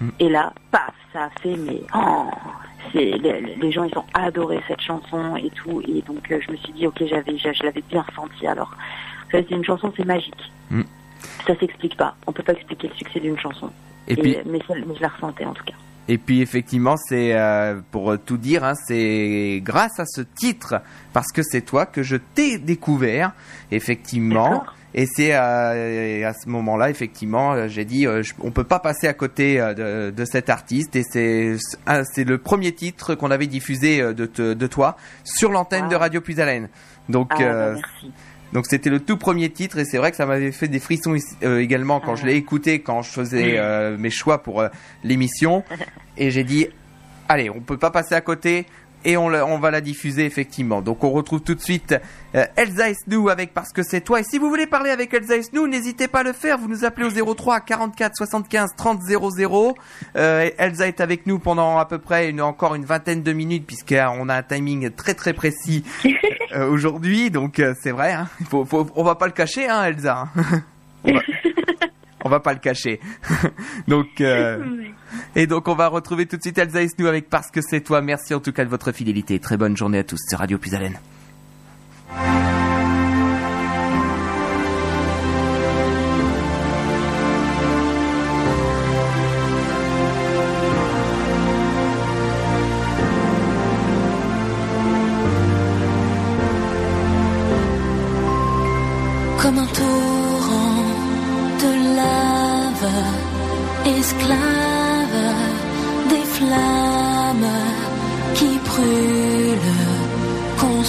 Hmm. 0.00 0.10
Et 0.18 0.28
là, 0.28 0.52
paf, 0.70 0.92
ça 1.12 1.24
a 1.24 1.30
fait, 1.40 1.56
mais 1.56 1.80
oh, 1.94 2.30
c'est 2.92 3.04
les, 3.18 3.72
gens, 3.72 3.84
ils 3.84 3.96
ont 3.96 4.04
adoré 4.14 4.60
cette 4.68 4.80
chanson 4.80 5.36
et 5.36 5.50
tout. 5.50 5.82
Et 5.88 6.02
donc, 6.02 6.30
euh, 6.30 6.40
je 6.40 6.52
me 6.52 6.56
suis 6.56 6.72
dit, 6.72 6.86
ok, 6.86 7.02
j'avais, 7.06 7.38
je, 7.38 7.62
l'avais 7.62 7.82
bien 7.88 8.02
ressenti. 8.02 8.46
Alors, 8.46 8.74
c'est 9.30 9.50
une 9.50 9.64
chanson, 9.64 9.92
c'est 9.96 10.04
magique. 10.04 10.52
Hmm. 10.70 10.82
Ça 11.46 11.56
s'explique 11.58 11.96
pas. 11.96 12.14
On 12.26 12.32
peut 12.32 12.42
pas 12.42 12.52
expliquer 12.52 12.88
le 12.88 12.94
succès 12.94 13.20
d'une 13.20 13.38
chanson. 13.38 13.70
Et, 14.08 14.16
puis... 14.16 14.36
mais, 14.44 14.60
mais 14.68 14.94
je 14.94 15.02
la 15.02 15.08
ressentais 15.08 15.44
en 15.44 15.54
tout 15.54 15.64
cas. 15.64 15.74
Et 16.08 16.18
puis 16.18 16.40
effectivement, 16.40 16.96
c'est 16.96 17.34
euh, 17.34 17.80
pour 17.90 18.16
tout 18.18 18.36
dire, 18.36 18.64
hein, 18.64 18.74
c'est 18.86 19.60
grâce 19.64 19.98
à 19.98 20.04
ce 20.06 20.20
titre, 20.20 20.80
parce 21.12 21.32
que 21.32 21.42
c'est 21.42 21.62
toi 21.62 21.86
que 21.86 22.02
je 22.02 22.16
t'ai 22.16 22.58
découvert, 22.58 23.32
effectivement. 23.70 24.64
Et 24.98 25.04
c'est 25.04 25.34
euh, 25.34 26.26
à 26.26 26.32
ce 26.32 26.48
moment-là, 26.48 26.88
effectivement, 26.88 27.52
euh, 27.52 27.68
j'ai 27.68 27.84
dit, 27.84 28.06
euh, 28.06 28.22
on 28.40 28.50
peut 28.50 28.64
pas 28.64 28.78
passer 28.78 29.06
à 29.06 29.12
côté 29.12 29.58
de, 29.58 30.10
de 30.10 30.24
cet 30.24 30.48
artiste. 30.48 30.96
Et 30.96 31.02
c'est 31.02 31.56
c'est 32.14 32.24
le 32.24 32.38
premier 32.38 32.72
titre 32.72 33.14
qu'on 33.14 33.30
avait 33.30 33.46
diffusé 33.46 33.98
de, 34.14 34.54
de 34.54 34.66
toi 34.66 34.96
sur 35.22 35.52
l'antenne 35.52 35.88
de 35.88 35.96
Radio 35.96 36.22
Puisalène. 36.22 36.70
Donc 37.10 37.32
ah, 37.34 37.38
bah, 37.38 37.72
merci. 37.74 38.12
Donc 38.56 38.64
c'était 38.66 38.88
le 38.88 39.00
tout 39.00 39.18
premier 39.18 39.50
titre 39.50 39.76
et 39.76 39.84
c'est 39.84 39.98
vrai 39.98 40.10
que 40.10 40.16
ça 40.16 40.24
m'avait 40.24 40.50
fait 40.50 40.66
des 40.66 40.78
frissons 40.78 41.14
euh, 41.42 41.60
également 41.60 42.00
quand 42.00 42.16
je 42.16 42.24
l'ai 42.24 42.36
écouté, 42.36 42.80
quand 42.80 43.02
je 43.02 43.10
faisais 43.10 43.58
euh, 43.58 43.98
mes 43.98 44.08
choix 44.08 44.42
pour 44.42 44.62
euh, 44.62 44.68
l'émission. 45.04 45.62
Et 46.16 46.30
j'ai 46.30 46.42
dit, 46.42 46.68
allez, 47.28 47.50
on 47.50 47.60
peut 47.60 47.76
pas 47.76 47.90
passer 47.90 48.14
à 48.14 48.22
côté 48.22 48.64
et 49.06 49.16
on, 49.16 49.26
on, 49.26 49.58
va 49.58 49.70
la 49.70 49.80
diffuser 49.80 50.26
effectivement. 50.26 50.82
Donc 50.82 51.02
on 51.04 51.10
retrouve 51.10 51.40
tout 51.40 51.54
de 51.54 51.60
suite 51.60 51.94
Elsa 52.56 52.90
Esnou 52.90 53.30
avec 53.30 53.54
Parce 53.54 53.72
que 53.72 53.82
c'est 53.82 54.02
toi. 54.02 54.20
Et 54.20 54.22
si 54.22 54.38
vous 54.38 54.50
voulez 54.50 54.66
parler 54.66 54.90
avec 54.90 55.14
Elsa 55.14 55.36
Esnou, 55.36 55.66
n'hésitez 55.66 56.08
pas 56.08 56.20
à 56.20 56.22
le 56.22 56.34
faire. 56.34 56.58
Vous 56.58 56.68
nous 56.68 56.84
appelez 56.84 57.06
au 57.20 57.34
03 57.34 57.60
44 57.60 58.14
75 58.14 58.70
30 58.76 59.00
00. 59.02 59.74
Elsa 60.14 60.86
est 60.86 61.00
avec 61.00 61.26
nous 61.26 61.38
pendant 61.38 61.78
à 61.78 61.86
peu 61.86 61.98
près 61.98 62.28
une, 62.28 62.42
encore 62.42 62.74
une 62.74 62.84
vingtaine 62.84 63.22
de 63.22 63.32
minutes 63.32 63.66
puisqu'on 63.66 64.28
a 64.28 64.34
un 64.34 64.42
timing 64.42 64.90
très 64.90 65.14
très 65.14 65.32
précis 65.32 65.84
euh, 66.52 66.68
aujourd'hui, 66.68 67.30
donc 67.30 67.58
euh, 67.58 67.74
c'est 67.80 67.90
vrai. 67.90 68.12
Hein, 68.12 68.28
faut, 68.48 68.64
faut, 68.64 68.88
on 68.94 69.04
va 69.04 69.14
pas 69.14 69.26
le 69.26 69.32
cacher, 69.32 69.68
hein, 69.68 69.84
Elsa. 69.84 70.28
on 71.04 71.12
va 71.12 71.20
pas 72.28 72.52
le 72.52 72.58
cacher. 72.58 73.00
donc, 73.88 74.20
euh, 74.20 74.64
et 75.34 75.46
donc 75.46 75.68
on 75.68 75.74
va 75.74 75.88
retrouver 75.88 76.26
tout 76.26 76.36
de 76.36 76.42
suite 76.42 76.58
Elsa 76.58 76.82
Esnou 76.82 77.06
avec 77.06 77.28
Parce 77.28 77.50
que 77.50 77.60
c'est 77.60 77.80
toi. 77.80 78.00
Merci 78.00 78.34
en 78.34 78.40
tout 78.40 78.52
cas 78.52 78.64
de 78.64 78.70
votre 78.70 78.92
fidélité. 78.92 79.38
Très 79.38 79.56
bonne 79.56 79.76
journée 79.76 79.98
à 79.98 80.04
tous. 80.04 80.18
C'est 80.28 80.36
Radio 80.36 80.58
Puisalène. 80.58 80.98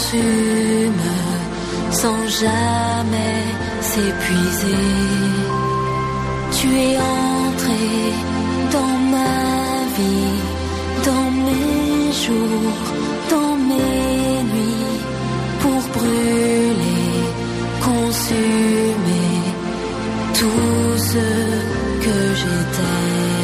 Consument 0.07 0.91
sans 1.91 2.27
jamais 2.27 3.43
s'épuiser. 3.81 4.85
Tu 6.57 6.67
es 6.67 6.97
entré 6.97 7.87
dans 8.71 8.97
ma 9.15 9.35
vie, 9.97 10.39
dans 11.05 11.31
mes 11.47 12.11
jours, 12.23 12.83
dans 13.33 13.55
mes 13.69 14.43
nuits, 14.53 14.97
pour 15.61 15.81
brûler, 15.97 17.13
consumer 17.81 19.33
tout 20.33 20.97
ce 20.97 21.27
que 22.03 22.17
j'étais. 22.39 23.36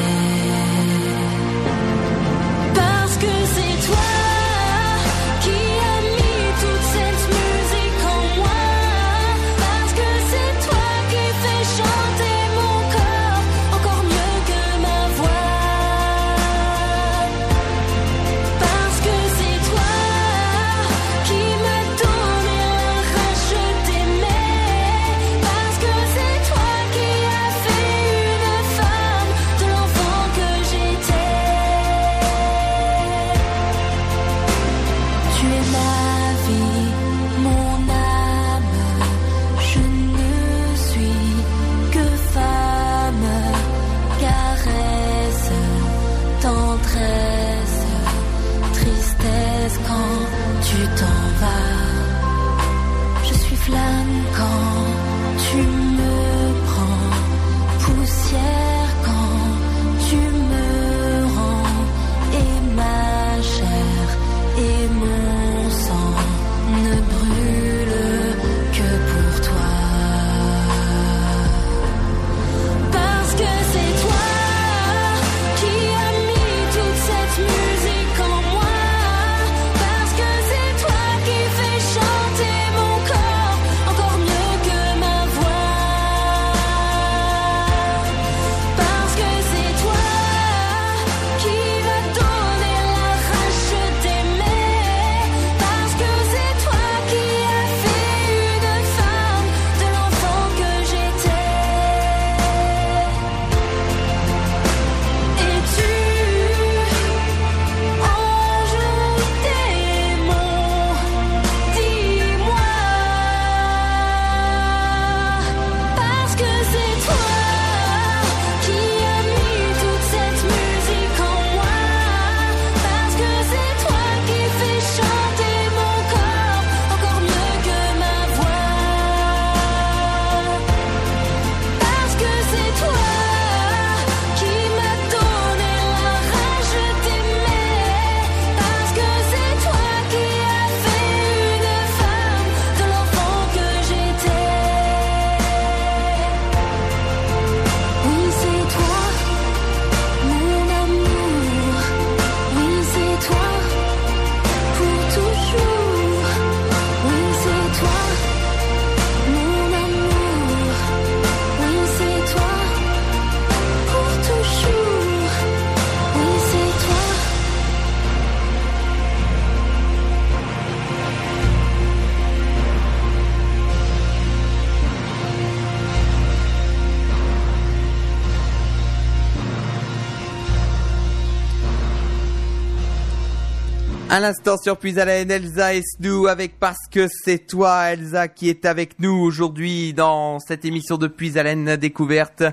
À 184.15 184.19
l'instant 184.19 184.57
sur 184.57 184.77
Puisalène, 184.77 185.31
Elsa 185.31 185.73
Esnou 185.73 186.27
avec 186.27 186.59
Parce 186.59 186.85
que 186.91 187.07
c'est 187.07 187.47
toi, 187.47 187.91
Elsa, 187.93 188.27
qui 188.27 188.47
est 188.47 188.63
avec 188.63 188.99
nous 188.99 189.11
aujourd'hui 189.15 189.91
dans 189.95 190.37
cette 190.37 190.65
émission 190.65 190.97
de 190.97 191.07
Puisalène 191.07 191.77
Découverte. 191.77 192.43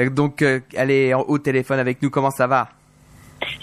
Euh, 0.00 0.10
Donc, 0.10 0.42
euh, 0.42 0.58
elle 0.74 0.90
est 0.90 1.14
en- 1.14 1.20
au 1.20 1.38
téléphone 1.38 1.78
avec 1.78 2.02
nous. 2.02 2.10
Comment 2.10 2.32
ça 2.32 2.48
va? 2.48 2.68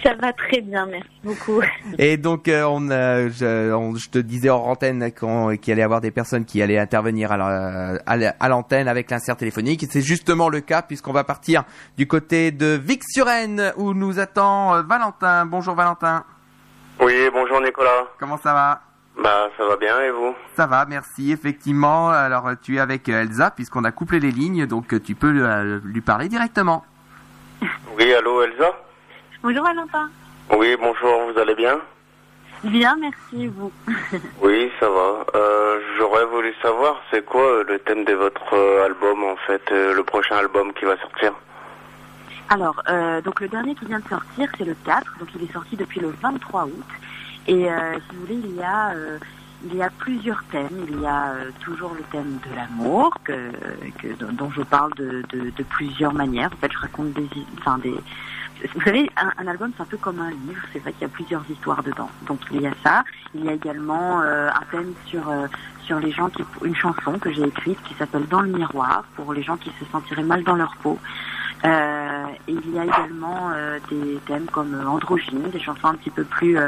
Ça 0.01 0.13
va 0.13 0.31
très 0.31 0.61
bien, 0.61 0.85
merci 0.85 1.09
beaucoup. 1.25 1.59
Et 1.97 2.15
donc, 2.15 2.47
euh, 2.47 2.63
on, 2.63 2.89
euh, 2.89 3.29
je, 3.37 3.73
on- 3.73 3.95
je 3.95 4.09
te 4.09 4.19
disais 4.19 4.47
hors 4.47 4.67
antenne 4.69 5.11
qu'on- 5.11 5.57
qu'il 5.57 5.73
allait 5.73 5.81
y 5.81 5.83
avoir 5.83 5.99
des 5.99 6.11
personnes 6.11 6.45
qui 6.45 6.61
allaient 6.61 6.77
intervenir 6.79 7.33
à 7.33 7.37
la- 7.37 7.99
à 8.05 8.15
la- 8.15 8.35
à 8.39 8.47
l'antenne 8.47 8.87
avec 8.87 9.11
l'insert 9.11 9.35
téléphonique. 9.35 9.83
Et 9.83 9.87
c'est 9.91 10.01
justement 10.01 10.47
le 10.47 10.61
cas 10.61 10.83
puisqu'on 10.83 11.11
va 11.11 11.25
partir 11.25 11.65
du 11.97 12.07
côté 12.07 12.51
de 12.51 12.79
Vic-sur-Aisne 12.81 13.73
où 13.75 13.93
nous 13.93 14.19
attend 14.19 14.75
euh, 14.75 14.83
Valentin. 14.83 15.45
Bonjour 15.45 15.75
Valentin. 15.75 16.23
Oui, 17.01 17.29
bonjour 17.33 17.59
Nicolas. 17.61 18.05
Comment 18.19 18.37
ça 18.37 18.53
va? 18.53 18.81
Bah, 19.17 19.49
ça 19.57 19.65
va 19.65 19.75
bien 19.75 19.99
et 20.01 20.11
vous? 20.11 20.35
Ça 20.55 20.67
va, 20.67 20.85
merci. 20.85 21.31
Effectivement, 21.31 22.09
alors 22.09 22.47
euh, 22.47 22.53
tu 22.61 22.75
es 22.75 22.79
avec 22.79 23.09
euh, 23.09 23.23
Elsa 23.23 23.51
puisqu'on 23.51 23.83
a 23.83 23.91
couplé 23.91 24.19
les 24.19 24.31
lignes, 24.31 24.67
donc 24.67 24.93
euh, 24.93 24.99
tu 24.99 25.15
peux 25.15 25.33
euh, 25.35 25.79
lui 25.83 26.01
parler 26.01 26.29
directement. 26.29 26.85
Oui, 27.97 28.13
allô 28.13 28.43
Elsa? 28.43 28.71
Bonjour 29.43 29.63
Valentin. 29.63 30.09
Oui, 30.55 30.77
bonjour, 30.79 31.31
vous 31.31 31.39
allez 31.39 31.55
bien? 31.55 31.79
Bien, 32.63 32.95
merci 33.01 33.47
vous. 33.47 33.71
Oui, 34.41 34.71
ça 34.79 34.87
va. 34.87 35.25
Euh, 35.35 35.79
J'aurais 35.97 36.25
voulu 36.25 36.53
savoir, 36.61 37.01
c'est 37.09 37.25
quoi 37.25 37.63
le 37.67 37.79
thème 37.79 38.05
de 38.05 38.13
votre 38.13 38.55
album, 38.85 39.23
en 39.23 39.35
fait, 39.47 39.63
le 39.71 40.03
prochain 40.03 40.37
album 40.37 40.71
qui 40.73 40.85
va 40.85 40.95
sortir? 40.97 41.33
Alors, 42.51 42.81
euh, 42.89 43.21
donc 43.21 43.39
le 43.39 43.47
dernier 43.47 43.75
qui 43.75 43.85
vient 43.85 44.01
de 44.01 44.07
sortir, 44.09 44.49
c'est 44.57 44.65
le 44.65 44.75
4, 44.83 45.19
donc 45.19 45.29
il 45.35 45.43
est 45.43 45.53
sorti 45.53 45.77
depuis 45.77 46.01
le 46.01 46.13
23 46.21 46.65
août. 46.65 46.83
Et 47.47 47.71
euh, 47.71 47.93
si 48.09 48.15
vous 48.15 48.21
voulez, 48.23 48.41
il 48.43 48.55
y 48.55 48.61
a 48.61 48.89
euh, 48.91 49.17
il 49.63 49.73
y 49.75 49.81
a 49.81 49.89
plusieurs 49.89 50.43
thèmes. 50.51 50.85
Il 50.89 50.99
y 50.99 51.05
a 51.05 51.31
euh, 51.33 51.51
toujours 51.61 51.93
le 51.93 52.03
thème 52.11 52.39
de 52.49 52.53
l'amour, 52.53 53.15
que, 53.23 53.51
que- 53.99 54.15
dont- 54.33 54.49
je 54.51 54.63
parle 54.63 54.93
de, 54.95 55.23
de, 55.29 55.51
de 55.51 55.63
plusieurs 55.63 56.13
manières. 56.13 56.49
En 56.53 56.57
fait, 56.57 56.71
je 56.73 56.79
raconte 56.79 57.13
des, 57.13 57.29
enfin 57.59 57.77
des. 57.77 57.95
Vous 58.75 58.81
savez, 58.81 59.09
un, 59.17 59.31
un 59.37 59.47
album, 59.47 59.71
c'est 59.77 59.83
un 59.83 59.87
peu 59.87 59.97
comme 59.97 60.19
un 60.19 60.31
livre. 60.31 60.61
C'est 60.73 60.79
vrai 60.79 60.91
qu'il 60.93 61.03
y 61.03 61.05
a 61.05 61.09
plusieurs 61.13 61.49
histoires 61.49 61.81
dedans. 61.83 62.09
Donc 62.27 62.41
il 62.51 62.61
y 62.61 62.67
a 62.67 62.73
ça. 62.83 63.03
Il 63.33 63.45
y 63.45 63.49
a 63.49 63.53
également 63.53 64.21
euh, 64.23 64.49
un 64.49 64.65
thème 64.71 64.93
sur 65.05 65.29
euh, 65.29 65.47
sur 65.85 65.99
les 65.99 66.11
gens 66.11 66.29
qui, 66.29 66.43
une 66.63 66.75
chanson 66.75 67.17
que 67.17 67.31
j'ai 67.31 67.43
écrite 67.43 67.81
qui 67.83 67.93
s'appelle 67.95 68.27
Dans 68.27 68.41
le 68.41 68.51
miroir 68.51 69.03
pour 69.15 69.31
les 69.33 69.41
gens 69.41 69.57
qui 69.57 69.71
se 69.79 69.85
sentiraient 69.85 70.23
mal 70.23 70.43
dans 70.43 70.55
leur 70.55 70.75
peau. 70.83 70.99
Euh, 71.63 72.25
il 72.47 72.73
y 72.73 72.79
a 72.79 72.85
également 72.85 73.51
euh, 73.53 73.79
des 73.89 74.19
thèmes 74.25 74.47
comme 74.51 74.73
euh, 74.73 74.87
androgyne, 74.87 75.49
des 75.51 75.59
chansons 75.59 75.87
un 75.87 75.95
petit 75.95 76.09
peu 76.09 76.23
plus 76.23 76.57
euh, 76.57 76.67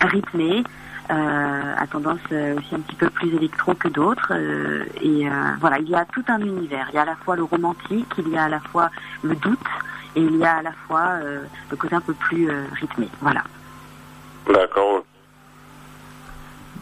rythmées, 0.00 0.62
à 1.08 1.86
tendance 1.86 2.20
aussi 2.30 2.74
un 2.74 2.80
petit 2.80 2.96
peu 2.96 3.10
plus 3.10 3.34
électro 3.34 3.74
que 3.74 3.88
d'autres. 3.88 4.32
et 5.02 5.28
voilà, 5.60 5.78
il 5.78 5.88
y 5.90 5.94
a 5.94 6.06
tout 6.06 6.24
un 6.28 6.40
univers. 6.40 6.86
Il 6.92 6.94
y 6.94 6.98
a 6.98 7.02
à 7.02 7.04
la 7.04 7.16
fois 7.16 7.36
le 7.36 7.42
romantique, 7.42 8.10
il 8.16 8.30
y 8.30 8.38
a 8.38 8.44
à 8.44 8.48
la 8.48 8.60
fois 8.60 8.88
le 9.22 9.34
doute, 9.34 9.58
et 10.16 10.22
il 10.22 10.36
y 10.36 10.44
a 10.46 10.56
à 10.56 10.62
la 10.62 10.72
fois 10.72 11.18
le 11.70 11.76
côté 11.76 11.94
un 11.94 12.00
peu 12.00 12.14
plus 12.14 12.48
rythmé. 12.80 13.10
Voilà. 13.20 13.42
D'accord. 14.48 15.04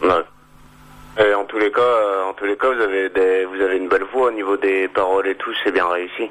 Ouais. 0.03 1.35
En 1.35 1.45
tous 1.45 1.59
les 1.59 1.73
cas, 1.73 2.25
en 2.29 2.33
tous 2.35 2.45
les 2.45 2.57
cas, 2.57 2.73
vous 2.73 2.81
avez 2.81 3.09
des, 3.09 3.45
vous 3.45 3.61
avez 3.61 3.77
une 3.77 3.89
belle 3.89 4.05
voix 4.05 4.29
au 4.29 4.33
niveau 4.33 4.57
des 4.57 4.87
paroles 4.87 5.27
et 5.27 5.35
tout, 5.35 5.51
c'est 5.65 5.73
bien 5.73 5.89
réussi. 5.89 6.31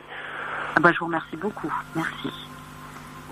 Ah 0.75 0.80
bah, 0.80 0.92
je 0.92 1.00
vous 1.00 1.06
remercie 1.06 1.38
beaucoup. 1.38 1.72
Merci. 1.96 2.32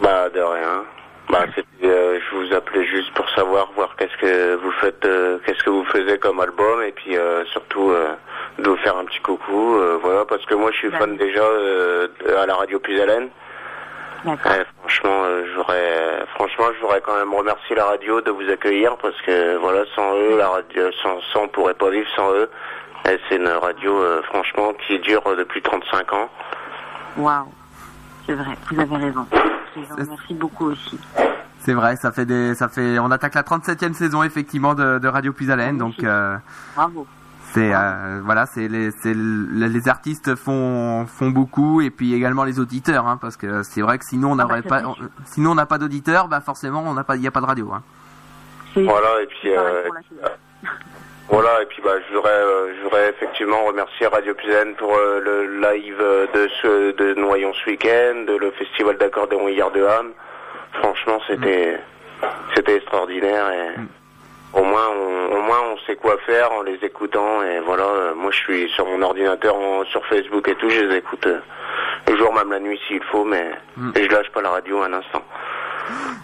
Bah 0.01 0.29
de 0.29 0.39
rien. 0.39 0.85
Bah 1.29 1.45
euh, 1.83 2.19
je 2.19 2.35
vous 2.35 2.53
appelais 2.55 2.85
juste 2.85 3.13
pour 3.13 3.29
savoir, 3.29 3.71
voir 3.75 3.95
qu'est-ce 3.97 4.17
que 4.17 4.55
vous 4.55 4.71
faites, 4.71 5.05
euh, 5.05 5.37
qu'est-ce 5.45 5.63
que 5.63 5.69
vous 5.69 5.85
faisiez 5.85 6.17
comme 6.17 6.39
album 6.39 6.81
et 6.81 6.91
puis 6.91 7.15
euh, 7.15 7.45
surtout 7.45 7.93
de 8.57 8.67
vous 8.67 8.77
faire 8.77 8.97
un 8.97 9.05
petit 9.05 9.19
coucou, 9.19 9.77
voilà, 10.01 10.25
parce 10.25 10.43
que 10.45 10.55
moi 10.55 10.71
je 10.71 10.77
suis 10.77 10.91
fan 10.91 11.15
déjà 11.17 11.43
à 12.41 12.45
la 12.47 12.55
radio 12.55 12.79
Puisalène. 12.79 13.29
Et 14.25 14.65
franchement, 14.81 15.23
j'aurais, 15.55 16.25
franchement, 16.33 16.65
je 16.75 16.81
voudrais 16.81 16.99
quand 16.99 17.15
même 17.15 17.33
remercier 17.33 17.75
la 17.75 17.85
radio 17.85 18.19
de 18.19 18.31
vous 18.31 18.49
accueillir 18.49 18.97
parce 18.97 19.19
que 19.21 19.55
voilà, 19.57 19.85
sans 19.95 20.13
eux, 20.15 20.37
la 20.37 20.49
radio, 20.49 20.91
sans, 21.01 21.21
sans 21.31 21.43
on 21.43 21.47
pourrait 21.47 21.75
pas 21.75 21.89
vivre 21.89 22.09
sans 22.15 22.33
eux. 22.33 22.49
Et 23.09 23.17
c'est 23.29 23.37
une 23.37 23.47
radio, 23.47 24.03
franchement, 24.23 24.73
qui 24.73 24.99
dure 24.99 25.23
depuis 25.37 25.61
35 25.61 26.11
ans. 26.13 26.29
Waouh. 27.17 27.47
C'est 28.25 28.33
vrai, 28.33 28.57
vous 28.71 28.79
avez 28.79 28.95
raison. 28.97 29.25
Je 29.75 29.81
vous 29.81 29.95
remercie 29.95 30.33
beaucoup 30.33 30.65
aussi. 30.67 30.99
C'est 31.59 31.73
vrai, 31.73 31.95
ça 31.97 32.11
fait 32.11 32.25
des, 32.25 32.55
ça 32.55 32.69
fait, 32.69 32.99
on 32.99 33.11
attaque 33.11 33.35
la 33.35 33.43
37e 33.43 33.93
saison 33.93 34.23
effectivement 34.23 34.75
de, 34.75 34.97
de 34.99 35.07
Radio 35.07 35.33
Puisalène, 35.33 35.77
donc 35.77 36.03
euh, 36.03 36.37
Bravo. 36.75 37.05
c'est, 37.51 37.73
euh, 37.75 38.21
voilà, 38.23 38.45
c'est 38.45 38.67
les, 38.69 38.91
c'est 38.91 39.13
le- 39.13 39.67
les 39.67 39.89
artistes 39.89 40.35
font, 40.35 41.05
font 41.05 41.31
beaucoup 41.31 41.81
et 41.81 41.89
puis 41.89 42.13
également 42.13 42.45
les 42.45 42.59
auditeurs, 42.59 43.07
hein, 43.07 43.17
parce 43.17 43.35
que 43.35 43.61
c'est 43.63 43.81
vrai 43.81 43.97
que 43.99 44.05
sinon 44.05 44.31
on 44.31 44.33
Ah 44.33 44.37
bah, 44.37 44.43
n'aurait 44.45 44.61
pas, 44.61 44.83
on- 44.85 44.95
sinon 45.25 45.51
on 45.51 45.55
n'a 45.55 45.65
pas 45.65 45.77
d'auditeurs, 45.77 46.27
bah 46.29 46.39
forcément 46.39 46.81
on 46.85 46.93
n'a 46.93 47.03
pas, 47.03 47.15
il 47.17 47.21
n'y 47.21 47.27
a 47.27 47.31
pas 47.31 47.41
de 47.41 47.45
radio. 47.45 47.71
Hein. 47.73 47.83
Voilà, 48.75 49.21
et 49.21 49.27
puis, 49.27 49.49
euh. 49.55 49.83
Voilà, 51.29 51.61
et 51.61 51.65
puis 51.67 51.81
bah, 51.83 51.91
je 52.09 52.13
voudrais, 52.15 52.31
euh, 52.31 52.73
je 52.77 52.83
voudrais 52.83 53.09
effectivement 53.09 53.63
remercier 53.65 54.07
Radio 54.07 54.33
Puisalène 54.33 54.73
pour 54.75 54.95
euh, 54.95 55.19
le 55.19 55.61
live 55.61 55.97
euh, 56.01 56.25
de 56.33 56.47
ce 56.61 56.91
de 56.91 57.13
Noyon 57.13 57.53
ce 57.53 57.69
week-end, 57.69 58.23
de 58.27 58.35
le 58.35 58.49
festival 58.51 58.97
d'accordéon 58.97 59.47
hier 59.47 59.69
de 59.69 59.83
Ham. 59.83 60.11
Franchement, 60.73 61.19
c'était 61.27 61.77
c'était 62.55 62.77
extraordinaire 62.77 63.45
et 63.51 63.79
au 64.59 64.63
moins 64.63 64.87
on, 64.89 65.35
au 65.37 65.41
moins 65.41 65.59
on 65.73 65.77
sait 65.85 65.95
quoi 65.95 66.17
faire 66.25 66.51
en 66.51 66.63
les 66.63 66.79
écoutant 66.83 67.43
et 67.43 67.59
voilà. 67.59 67.83
euh, 67.85 68.13
moi, 68.15 68.31
je 68.31 68.37
suis 68.37 68.69
sur 68.71 68.85
mon 68.87 69.01
ordinateur, 69.03 69.55
en- 69.55 69.85
sur 69.85 70.03
Facebook 70.07 70.47
et 70.47 70.55
tout, 70.55 70.69
je 70.69 70.81
les 70.81 70.97
écoute 70.97 71.27
le 72.07 72.17
jour, 72.17 72.33
même 72.33 72.51
la 72.51 72.59
nuit 72.59 72.79
s'il 72.87 73.03
faut, 73.03 73.23
mais 73.23 73.51
Mm. 73.77 73.91
et 73.95 74.03
je 74.03 74.09
lâche 74.09 74.29
pas 74.31 74.41
la 74.41 74.49
radio 74.49 74.81
un 74.81 74.91
instant. 74.93 75.23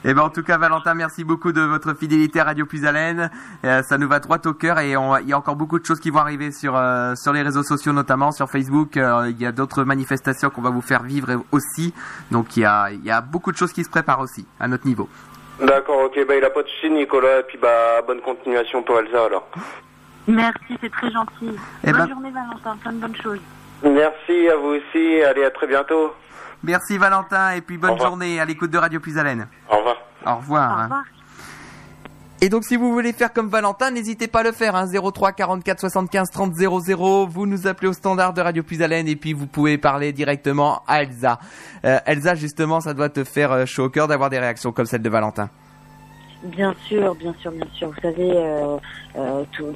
Et 0.04 0.13
ben 0.13 0.21
en 0.21 0.30
tout 0.30 0.43
cas 0.43 0.58
Valentin, 0.58 0.93
merci 0.93 1.23
beaucoup 1.23 1.51
de 1.51 1.62
votre 1.62 1.93
fidélité 1.95 2.39
à 2.39 2.43
Radio 2.43 2.65
Puisalène. 2.65 3.32
Euh, 3.63 3.82
ça 3.84 3.97
nous 3.97 4.08
va 4.08 4.19
droit 4.19 4.38
au 4.45 4.54
cœur 4.54 4.80
et 4.80 4.91
il 4.91 5.28
y 5.30 5.34
a 5.34 5.38
encore 5.38 5.56
beaucoup 5.56 5.80
de 5.80 5.86
choses 5.86 5.99
qui 5.99 6.10
vont 6.10 6.19
arriver 6.19 6.51
sur 6.51 6.75
euh, 6.75 7.15
sur 7.15 7.34
les 7.34 7.41
réseaux 7.41 7.63
sociaux 7.63 7.93
notamment 7.93 8.32
sur 8.32 8.49
Facebook. 8.49 8.97
Euh, 8.97 9.30
il 9.30 9.41
y 9.41 9.45
a 9.45 9.51
d'autres 9.51 9.84
manifestations 9.84 10.49
qu'on 10.49 10.62
va 10.62 10.69
vous 10.69 10.82
faire 10.82 11.04
vivre 11.04 11.43
aussi. 11.51 11.93
Donc 12.32 12.58
il 12.58 12.62
y 12.62 12.65
a 12.65 12.91
il 12.91 13.04
y 13.04 13.12
a 13.12 13.21
beaucoup 13.21 13.51
de 13.51 13.58
choses 13.58 13.73
qui 13.73 13.84
se 13.84 13.89
préparent 13.89 14.19
aussi 14.21 14.45
à 14.60 14.67
notre 14.67 14.86
niveau. 14.86 15.10
D'accord, 15.60 16.01
ok, 16.06 16.19
bah 16.28 16.36
il 16.36 16.43
a 16.43 16.49
pas 16.49 16.63
de 16.63 16.67
souci 16.67 16.89
Nicolas, 16.89 17.39
et 17.39 17.43
puis 17.43 17.58
bah 17.58 18.01
bonne 18.06 18.19
continuation 18.21 18.84
pour 18.84 18.99
Elsa 18.99 19.25
alors. 19.25 19.47
Merci, 20.28 20.78
c'est 20.82 20.91
très 20.91 21.12
gentil. 21.12 21.51
Eh 21.84 21.91
Bonne 21.91 22.01
ben- 22.01 22.10
journée 22.10 22.32
Valentin, 22.32 22.75
plein 22.82 22.91
de 22.93 22.97
bonnes 22.99 23.15
choses. 23.15 23.39
Merci 23.84 24.49
à 24.49 24.56
vous 24.58 24.75
aussi, 24.75 25.21
allez 25.21 25.43
à 25.45 25.51
très 25.51 25.67
bientôt. 25.67 26.13
Merci 26.65 26.97
Valentin 26.97 27.51
et 27.51 27.62
puis 27.62 27.78
bonne 27.78 27.99
journée 27.99 28.39
à 28.39 28.45
l'écoute 28.45 28.71
de 28.71 28.78
Radio 28.78 28.99
Puisalène. 28.99 29.47
Au 29.69 29.78
revoir. 29.78 29.95
Au 30.25 30.36
revoir. 30.38 30.69
Au 30.69 30.80
hein. 30.80 30.84
revoir. 30.84 31.04
Et 32.41 32.49
donc 32.49 32.63
si 32.63 32.75
vous 32.75 32.91
voulez 32.91 33.13
faire 33.13 33.32
comme 33.32 33.49
Valentin, 33.49 33.91
n'hésitez 33.91 34.28
pas 34.28 34.39
à 34.39 34.43
le 34.43 34.51
faire. 34.51 34.75
Hein, 34.75 34.88
03 34.88 35.32
44 35.34 35.80
75 35.80 36.32
30 36.32 36.56
00. 36.56 37.28
Vous 37.28 37.45
nous 37.45 37.67
appelez 37.67 37.88
au 37.88 37.93
standard 37.93 38.34
de 38.34 38.41
Radio 38.41 38.63
Puisalène 38.63 39.08
et 39.08 39.15
puis 39.15 39.34
vous 39.34 39.45
pouvez 39.45 39.78
parler 39.78 40.12
directement 40.12 40.82
à 40.88 41.04
Elsa. 41.04 41.39
Euh, 41.86 41.99
Elsa, 42.08 42.34
justement, 42.34 42.82
ça 42.82 42.95
doit 42.95 43.10
te 43.10 43.23
faire 43.23 43.51
euh, 43.51 43.65
chaud 43.65 43.86
au 43.86 43.89
cœur 43.89 44.08
d'avoir 44.08 44.32
des 44.32 44.39
réactions 44.39 44.71
comme 44.71 44.86
celle 44.86 45.04
de 45.04 45.10
Valentin. 45.10 45.49
Bien 46.43 46.73
sûr, 46.88 47.15
bien 47.15 47.34
sûr, 47.39 47.51
bien 47.51 47.67
sûr. 47.73 47.89
Vous 47.89 48.01
savez, 48.01 48.32
euh, 48.36 48.78
euh, 49.17 49.43
tout, 49.51 49.73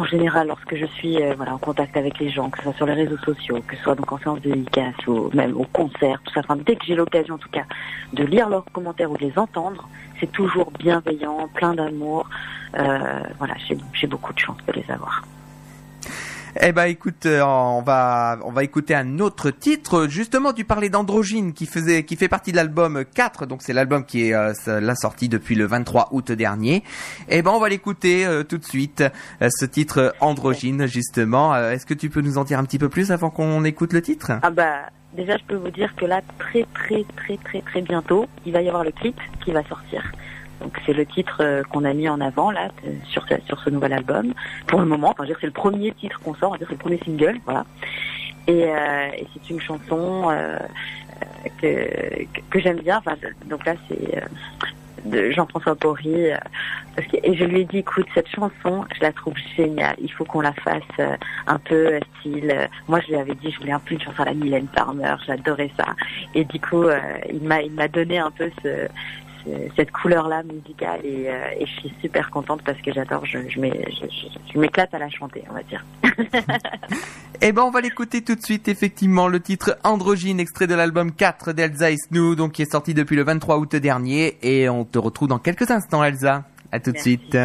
en 0.00 0.04
général, 0.06 0.48
lorsque 0.48 0.74
je 0.76 0.86
suis 0.86 1.22
euh, 1.22 1.34
en 1.46 1.58
contact 1.58 1.94
avec 1.94 2.18
les 2.18 2.30
gens, 2.30 2.48
que 2.48 2.58
ce 2.58 2.64
soit 2.64 2.72
sur 2.72 2.86
les 2.86 2.94
réseaux 2.94 3.18
sociaux, 3.18 3.58
que 3.66 3.76
ce 3.76 3.82
soit 3.82 3.94
donc 3.94 4.10
en 4.10 4.18
séance 4.18 4.40
de 4.40 4.50
dédicace 4.50 4.94
ou 5.06 5.30
même 5.34 5.54
au 5.54 5.64
concert, 5.64 6.22
tout 6.24 6.32
ça, 6.32 6.40
dès 6.64 6.76
que 6.76 6.86
j'ai 6.86 6.94
l'occasion 6.94 7.34
en 7.34 7.38
tout 7.38 7.50
cas 7.50 7.64
de 8.14 8.24
lire 8.24 8.48
leurs 8.48 8.64
commentaires 8.72 9.10
ou 9.10 9.18
de 9.18 9.24
les 9.24 9.38
entendre, 9.38 9.86
c'est 10.18 10.32
toujours 10.32 10.70
bienveillant, 10.78 11.48
plein 11.54 11.74
d'amour. 11.74 12.28
Euh, 12.78 13.20
voilà, 13.38 13.54
j'ai 13.92 14.06
beaucoup 14.06 14.32
de 14.32 14.38
chance 14.38 14.56
de 14.66 14.72
les 14.72 14.90
avoir. 14.90 15.22
Eh 16.58 16.72
ben 16.72 16.86
écoute, 16.86 17.26
euh, 17.26 17.42
on 17.42 17.80
va 17.82 18.38
on 18.44 18.50
va 18.50 18.64
écouter 18.64 18.94
un 18.94 19.20
autre 19.20 19.50
titre. 19.50 20.08
Justement, 20.08 20.52
tu 20.52 20.64
parlais 20.64 20.88
d'Androgyne 20.88 21.52
qui 21.52 21.66
faisait 21.66 22.02
qui 22.02 22.16
fait 22.16 22.28
partie 22.28 22.50
de 22.50 22.56
l'album 22.56 23.04
4, 23.04 23.46
donc 23.46 23.62
c'est 23.62 23.72
l'album 23.72 24.04
qui 24.04 24.28
est 24.28 24.34
euh, 24.34 24.52
la 24.66 24.96
sortie 24.96 25.28
depuis 25.28 25.54
le 25.54 25.66
23 25.66 26.08
août 26.10 26.32
dernier. 26.32 26.82
Eh 27.28 27.42
ben 27.42 27.52
on 27.52 27.60
va 27.60 27.68
l'écouter 27.68 28.26
euh, 28.26 28.42
tout 28.42 28.58
de 28.58 28.64
suite 28.64 29.04
euh, 29.42 29.48
ce 29.54 29.64
titre 29.64 30.14
Androgyne 30.20 30.86
justement. 30.86 31.54
Est-ce 31.54 31.86
que 31.86 31.94
tu 31.94 32.10
peux 32.10 32.20
nous 32.20 32.36
en 32.36 32.44
dire 32.44 32.58
un 32.58 32.64
petit 32.64 32.78
peu 32.78 32.88
plus 32.88 33.12
avant 33.12 33.30
qu'on 33.30 33.64
écoute 33.64 33.92
le 33.92 34.02
titre? 34.02 34.32
Ah 34.42 34.50
bah 34.50 34.90
déjà 35.16 35.36
je 35.36 35.44
peux 35.44 35.56
vous 35.56 35.70
dire 35.70 35.94
que 35.94 36.04
là 36.04 36.20
très 36.38 36.66
très 36.74 37.04
très 37.16 37.36
très 37.36 37.60
très 37.60 37.82
bientôt 37.82 38.26
il 38.44 38.52
va 38.52 38.60
y 38.60 38.68
avoir 38.68 38.82
le 38.82 38.90
clip 38.90 39.16
qui 39.44 39.52
va 39.52 39.62
sortir. 39.68 40.02
Donc 40.60 40.78
c'est 40.84 40.92
le 40.92 41.06
titre 41.06 41.38
euh, 41.40 41.62
qu'on 41.64 41.84
a 41.84 41.92
mis 41.92 42.08
en 42.08 42.20
avant 42.20 42.50
là 42.50 42.68
de- 42.84 42.92
sur 43.08 43.24
ce, 43.28 43.70
nouvel 43.70 43.92
album. 43.92 44.32
Pour 44.66 44.80
le 44.80 44.86
moment, 44.86 45.10
enfin 45.10 45.24
c'est 45.40 45.46
le 45.46 45.52
premier 45.52 45.92
titre 45.92 46.20
qu'on 46.20 46.34
sort, 46.34 46.56
c'est 46.58 46.70
le 46.70 46.76
premier 46.76 46.98
single, 47.04 47.38
voilà. 47.44 47.64
Et, 48.46 48.64
euh, 48.64 49.08
c'est 49.32 49.50
une 49.50 49.60
chanson 49.60 50.30
euh, 50.30 50.58
euh, 51.64 51.86
que, 52.50 52.58
j'aime 52.60 52.80
bien. 52.80 52.98
Enfin 52.98 53.16
donc 53.46 53.64
là 53.64 53.74
c'est 53.88 54.16
euh, 54.16 54.20
de 55.04 55.30
Jean-François 55.30 55.74
Porry. 55.76 56.30
euh, 56.32 56.36
parce 56.96 57.06
que, 57.08 57.16
et 57.22 57.34
je 57.36 57.44
lui 57.44 57.60
ai 57.60 57.64
dit 57.64 57.78
écoute 57.78 58.06
cette 58.14 58.28
chanson 58.28 58.84
je 58.94 59.00
la 59.00 59.12
trouve 59.12 59.34
géniale. 59.56 59.96
Il 60.00 60.12
faut 60.12 60.24
qu'on 60.24 60.40
la 60.40 60.52
fasse 60.52 60.82
euh, 60.98 61.16
un 61.46 61.58
peu 61.58 61.94
euh, 61.94 62.00
style. 62.18 62.50
euh, 62.50 62.66
moi, 62.88 63.00
je 63.00 63.08
lui 63.08 63.16
avais 63.16 63.34
dit, 63.34 63.50
je 63.50 63.58
voulais 63.58 63.72
un 63.72 63.78
peu 63.78 63.94
une 63.94 64.00
chanson 64.00 64.22
à 64.22 64.26
la 64.26 64.34
Mylène 64.34 64.66
Farmer. 64.74 65.14
J'adorais 65.26 65.70
ça. 65.78 65.86
Et 66.34 66.44
du 66.44 66.60
coup, 66.60 66.82
euh, 66.84 66.98
il 67.32 67.42
m'a, 67.42 67.88
donné 67.88 68.18
un 68.18 68.30
peu 68.30 68.50
ce- 68.62 68.88
cette 69.76 69.90
couleur-là 69.90 70.42
musicale 70.42 71.00
et, 71.04 71.28
euh, 71.28 71.58
et 71.58 71.66
je 71.66 71.72
suis 71.80 71.94
super 72.00 72.30
contente 72.30 72.62
parce 72.64 72.80
que 72.80 72.92
j'adore. 72.92 73.24
Je, 73.26 74.58
m'éclate 74.58 74.92
à 74.94 74.98
la 74.98 75.08
chanter, 75.08 75.44
on 75.50 75.54
va 75.54 75.62
dire. 75.62 75.84
Eh 77.42 77.52
ben 77.52 77.62
on 77.62 77.70
va 77.70 77.80
l'écouter 77.80 78.22
tout 78.22 78.34
de 78.34 78.42
suite 78.42 78.68
effectivement 78.68 79.26
le 79.26 79.40
titre 79.40 79.78
Androgyne 79.82 80.38
extrait 80.40 80.66
de 80.66 80.74
l'album 80.74 81.10
4 81.10 81.54
d'Elsa 81.54 81.90
Isnou 81.90 82.34
donc 82.34 82.52
qui 82.52 82.60
est 82.60 82.70
sorti 82.70 82.92
depuis 82.92 83.16
le 83.16 83.22
23 83.22 83.56
août 83.56 83.76
dernier 83.76 84.36
et 84.42 84.68
on 84.68 84.84
te 84.84 84.98
retrouve 84.98 85.28
dans 85.28 85.38
quelques 85.38 85.70
instants 85.70 86.04
Elsa. 86.04 86.44
À 86.70 86.80
tout 86.80 86.92
de 86.92 86.98
suite. 86.98 87.38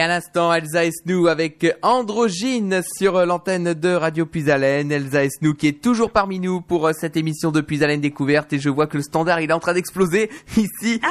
Et 0.00 0.02
à 0.02 0.08
l'instant, 0.08 0.50
Elsa 0.54 0.86
Esnou 0.86 1.26
avec 1.26 1.76
Androgyne 1.82 2.80
sur 2.96 3.26
l'antenne 3.26 3.74
de 3.74 3.90
Radio 3.90 4.24
Puisalène. 4.24 4.90
Elsa 4.90 5.24
Esnou 5.24 5.52
qui 5.52 5.66
est 5.68 5.82
toujours 5.82 6.10
parmi 6.10 6.40
nous 6.40 6.62
pour 6.62 6.86
euh, 6.86 6.92
cette 6.98 7.18
émission 7.18 7.50
de 7.50 7.60
Puisalène 7.60 8.00
Découverte. 8.00 8.50
Et 8.54 8.58
je 8.58 8.70
vois 8.70 8.86
que 8.86 8.96
le 8.96 9.02
standard, 9.02 9.42
il 9.42 9.50
est 9.50 9.52
en 9.52 9.60
train 9.60 9.74
d'exploser 9.74 10.30
ici. 10.56 11.02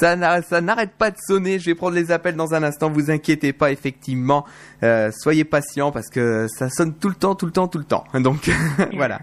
Ça 0.00 0.16
n'a- 0.16 0.42
ça 0.42 0.60
n'arrête 0.60 0.94
pas 0.98 1.12
de 1.12 1.16
sonner. 1.24 1.60
Je 1.60 1.66
vais 1.66 1.76
prendre 1.76 1.94
les 1.94 2.10
appels 2.10 2.34
dans 2.34 2.54
un 2.54 2.64
instant. 2.64 2.90
Vous 2.90 3.08
inquiétez 3.08 3.52
pas, 3.52 3.70
effectivement. 3.70 4.44
Euh, 4.82 5.12
soyez 5.16 5.44
patients 5.44 5.92
parce 5.92 6.08
que 6.10 6.48
ça 6.48 6.68
sonne 6.70 6.94
tout 6.94 7.10
le 7.10 7.14
temps, 7.14 7.36
tout 7.36 7.46
le 7.46 7.52
temps, 7.52 7.68
tout 7.68 7.78
le 7.78 7.84
temps. 7.84 8.02
Donc 8.14 8.50
voilà. 8.96 9.20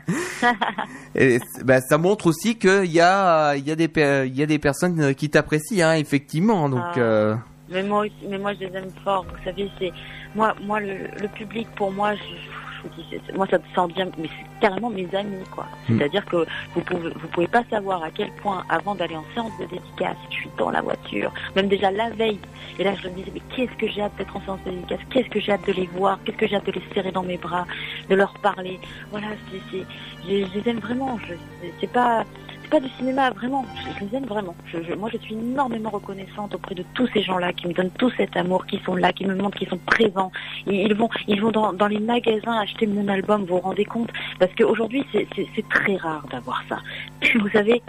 Et 1.16 1.42
bah, 1.66 1.82
ça 1.82 1.98
montre 1.98 2.28
aussi 2.28 2.56
qu'il 2.58 2.86
y 2.86 3.02
a, 3.02 3.56
il 3.58 3.68
y 3.68 3.72
a 3.72 3.76
des, 3.76 3.90
pe- 3.90 4.26
il 4.26 4.38
y 4.38 4.42
a 4.42 4.46
des 4.46 4.58
personnes 4.60 5.14
qui 5.16 5.30
t'apprécient, 5.30 5.86
hein, 5.90 5.96
effectivement. 5.96 6.70
Donc 6.70 6.80
Ah. 6.96 7.00
euh, 7.00 7.36
Mais 7.72 7.84
moi 7.84 8.02
aussi, 8.02 8.14
mais 8.28 8.38
moi 8.38 8.54
je 8.54 8.60
les 8.66 8.76
aime 8.76 8.92
fort. 9.04 9.24
Vous 9.30 9.44
savez, 9.44 9.70
c'est 9.80 9.92
moi, 10.36 10.54
moi 10.62 10.80
le, 10.80 11.08
le 11.22 11.28
public 11.30 11.68
pour 11.76 11.92
moi, 11.92 12.16
je, 12.16 12.22
je 12.22 12.82
vous 12.84 12.90
dis, 12.96 13.34
moi 13.36 13.48
ça, 13.50 13.58
ça 13.74 13.84
en 13.84 13.88
devient, 13.88 14.08
mais 14.18 14.28
c'est 14.28 14.60
carrément 14.60 14.90
mes 14.90 15.08
amis 15.16 15.44
quoi. 15.52 15.66
Mm. 15.88 15.98
C'est-à-dire 15.98 16.26
que 16.26 16.46
vous 16.76 16.82
pouvez, 16.82 17.10
vous 17.10 17.28
pouvez 17.30 17.48
pas 17.48 17.64
savoir 17.70 18.04
à 18.04 18.12
quel 18.12 18.30
point 18.42 18.64
avant 18.70 18.96
d'aller 18.96 19.16
en 19.16 19.26
séance 19.34 19.52
de 19.60 19.66
dédicace, 19.66 20.18
je 20.30 20.36
suis 20.36 20.50
dans 20.58 20.70
la 20.72 20.82
voiture, 20.82 21.32
même 21.56 21.68
déjà 21.68 21.92
la 21.92 22.10
veille. 22.10 22.40
Et 22.80 22.84
là 22.84 22.94
je 22.96 23.08
me 23.08 23.14
disais 23.16 23.32
mais 23.34 23.42
qu'est-ce 23.56 23.76
que 23.78 23.88
j'ai 23.88 24.02
hâte 24.02 24.16
d'être 24.18 24.36
en 24.36 24.42
séance 24.42 24.60
de 24.66 24.72
dédicace, 24.72 25.00
qu'est-ce 25.10 25.30
que 25.30 25.40
j'ai 25.40 25.52
hâte 25.52 25.66
de 25.68 25.74
les 25.74 25.88
voir, 25.88 26.20
qu'est-ce 26.26 26.38
que 26.38 26.48
j'ai 26.48 26.56
hâte 26.56 26.66
de 26.66 26.72
les 26.74 26.84
serrer 26.94 27.12
dans 27.12 27.24
mes 27.24 27.38
bras, 27.38 27.66
de 28.10 28.16
leur 28.16 28.34
parler? 28.40 28.80
Voilà, 29.12 29.28
c'est, 29.72 29.86
je, 30.28 30.30
les 30.60 30.70
aime 30.70 30.80
vraiment. 30.80 31.18
Je, 31.28 31.34
c'est- 31.80 31.92
pas 31.92 32.24
pas 32.72 32.80
du 32.80 32.90
cinéma, 32.98 33.30
vraiment. 33.32 33.66
Je, 34.00 34.06
les 34.06 34.16
aime 34.18 34.26
vraiment. 34.26 34.56
Je, 34.66 34.82
je- 34.82 34.94
moi, 34.96 35.10
je 35.14 35.18
suis 35.20 35.36
énormément 35.36 35.90
reconnaissante 35.92 36.56
auprès 36.56 36.74
de 36.74 36.84
tous 36.96 37.08
ces 37.14 37.22
gens-là 37.22 37.54
qui 37.54 37.68
me 37.68 37.74
donnent 37.74 37.92
tout 38.00 38.10
cet 38.18 38.36
amour, 38.36 38.66
qui 38.66 38.80
sont 38.86 38.96
là, 38.96 39.12
qui 39.14 39.26
me 39.26 39.36
montrent 39.36 39.58
qu'ils 39.60 39.68
sont 39.70 39.78
présents. 39.86 40.32
Ils, 40.66 40.74
ils 40.88 40.96
vont, 40.96 41.10
ils 41.28 41.40
vont 41.42 41.52
dans, 41.52 41.74
dans 41.74 41.88
les 41.88 42.00
magasins 42.00 42.58
acheter 42.60 42.88
mon 42.88 43.08
album. 43.08 43.42
Vous 43.42 43.56
vous 43.58 43.60
rendez 43.62 43.86
compte? 43.86 44.10
Parce 44.40 44.54
qu'aujourd'hui, 44.56 45.06
c'est 45.12 45.70
très 45.70 45.98
rare 45.98 46.26
d'avoir 46.32 46.64
ça. 46.70 46.80
Vous 47.40 47.50
savez. 47.50 47.82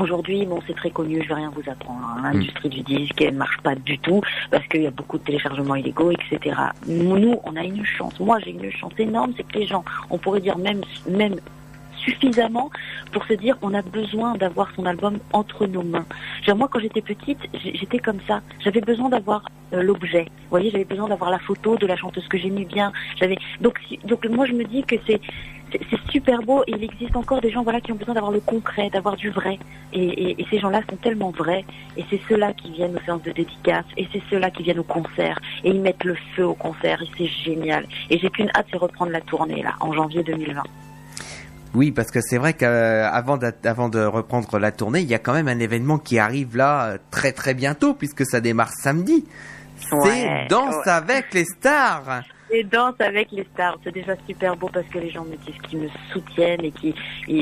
Aujourd'hui, 0.00 0.46
bon, 0.46 0.58
c'est 0.66 0.74
très 0.74 0.90
connu, 0.90 1.20
je 1.22 1.28
vais 1.28 1.34
rien 1.34 1.52
vous 1.54 1.70
apprendre. 1.70 2.00
hein. 2.16 2.22
L'industrie 2.32 2.70
du 2.70 2.80
disque, 2.80 3.20
elle 3.20 3.34
marche 3.34 3.58
pas 3.62 3.74
du 3.74 3.98
tout 3.98 4.22
parce 4.50 4.66
qu'il 4.68 4.82
y 4.82 4.86
a 4.86 4.90
beaucoup 4.90 5.18
de 5.18 5.22
téléchargements 5.22 5.74
illégaux, 5.74 6.10
etc. 6.10 6.56
Nous, 6.86 7.36
on 7.44 7.54
a 7.56 7.62
une 7.62 7.84
chance. 7.84 8.18
Moi, 8.18 8.38
j'ai 8.40 8.52
une 8.52 8.70
chance 8.72 8.94
énorme, 8.98 9.34
c'est 9.36 9.46
que 9.46 9.58
les 9.58 9.66
gens, 9.66 9.84
on 10.08 10.16
pourrait 10.16 10.40
dire 10.40 10.56
même, 10.56 10.80
même 11.10 11.36
suffisamment 12.04 12.70
pour 13.12 13.24
se 13.26 13.34
dire 13.34 13.56
on 13.62 13.74
a 13.74 13.82
besoin 13.82 14.34
d'avoir 14.34 14.72
son 14.74 14.86
album 14.86 15.18
entre 15.32 15.66
nos 15.66 15.82
mains. 15.82 16.06
Genre, 16.44 16.56
moi 16.56 16.68
quand 16.70 16.80
j'étais 16.80 17.02
petite, 17.02 17.38
j'étais 17.54 17.98
comme 17.98 18.20
ça. 18.26 18.40
J'avais 18.60 18.80
besoin 18.80 19.08
d'avoir 19.08 19.44
euh, 19.72 19.82
l'objet. 19.82 20.24
Vous 20.24 20.50
voyez, 20.50 20.70
j'avais 20.70 20.84
besoin 20.84 21.08
d'avoir 21.08 21.30
la 21.30 21.38
photo 21.38 21.76
de 21.76 21.86
la 21.86 21.96
chanteuse 21.96 22.26
que 22.28 22.38
j'aimais 22.38 22.64
bien. 22.64 22.92
J'avais 23.16 23.38
donc 23.60 23.78
donc 24.04 24.24
moi 24.26 24.46
je 24.46 24.52
me 24.52 24.64
dis 24.64 24.82
que 24.82 24.96
c'est 25.06 25.20
c'est 25.90 26.10
super 26.10 26.42
beau 26.42 26.62
et 26.66 26.72
il 26.72 26.84
existe 26.84 27.16
encore 27.16 27.40
des 27.40 27.50
gens 27.50 27.62
voilà 27.62 27.80
qui 27.80 27.92
ont 27.92 27.96
besoin 27.96 28.14
d'avoir 28.14 28.32
le 28.32 28.40
concret, 28.40 28.90
d'avoir 28.90 29.16
du 29.16 29.30
vrai. 29.30 29.58
Et, 29.92 30.36
ces 30.50 30.58
gens-là 30.58 30.82
sont 30.88 30.96
tellement 30.96 31.30
vrais. 31.30 31.64
Et 31.96 32.04
c'est 32.10 32.20
ceux-là 32.28 32.52
qui 32.52 32.70
viennent 32.72 32.96
aux 32.96 33.04
séances 33.04 33.22
de 33.22 33.32
dédicace. 33.32 33.86
Et 33.96 34.06
c'est 34.12 34.22
ceux-là 34.30 34.50
qui 34.50 34.62
viennent 34.62 34.80
au 34.80 34.84
concert. 34.84 35.40
Et 35.64 35.70
ils 35.70 35.80
mettent 35.80 36.04
le 36.04 36.16
feu 36.36 36.44
au 36.44 36.54
concert. 36.54 37.02
Et 37.02 37.08
c'est 37.16 37.26
génial. 37.26 37.86
Et 38.10 38.18
j'ai 38.18 38.30
qu'une 38.30 38.50
hâte, 38.54 38.66
c'est 38.70 38.78
reprendre 38.78 39.12
la 39.12 39.20
tournée 39.20 39.62
là 39.62 39.74
en 39.80 39.92
janvier 39.92 40.22
2020. 40.22 40.62
Oui, 41.74 41.90
parce 41.90 42.10
que 42.10 42.20
c'est 42.20 42.38
vrai 42.38 42.52
qu'avant 42.54 43.38
avant 43.64 43.88
de 43.88 44.04
reprendre 44.04 44.58
la 44.58 44.72
tournée, 44.72 45.00
il 45.00 45.08
y 45.08 45.14
a 45.14 45.18
quand 45.18 45.32
même 45.32 45.48
un 45.48 45.58
événement 45.58 45.98
qui 45.98 46.18
arrive 46.18 46.56
là 46.56 46.84
euh, 46.84 46.98
très 47.10 47.32
très 47.32 47.54
bientôt 47.54 47.94
puisque 47.94 48.26
ça 48.26 48.40
démarre 48.40 48.70
samedi. 48.72 49.24
C'est 49.78 49.96
Ouais, 49.96 50.46
Danse 50.48 50.74
ouais. 50.86 50.92
avec 50.92 51.34
les 51.34 51.44
stars. 51.44 52.22
Et 52.54 52.64
danse 52.64 52.96
avec 53.00 53.32
les 53.32 53.44
stars, 53.54 53.78
c'est 53.82 53.92
déjà 53.94 54.14
super 54.26 54.54
beau 54.56 54.68
parce 54.70 54.86
que 54.88 54.98
les 54.98 55.08
gens 55.10 55.24
me 55.24 55.36
disent 55.36 55.58
qu'ils 55.62 55.78
me 55.78 55.88
soutiennent 56.12 56.62
et 56.62 56.70
qui, 56.70 56.94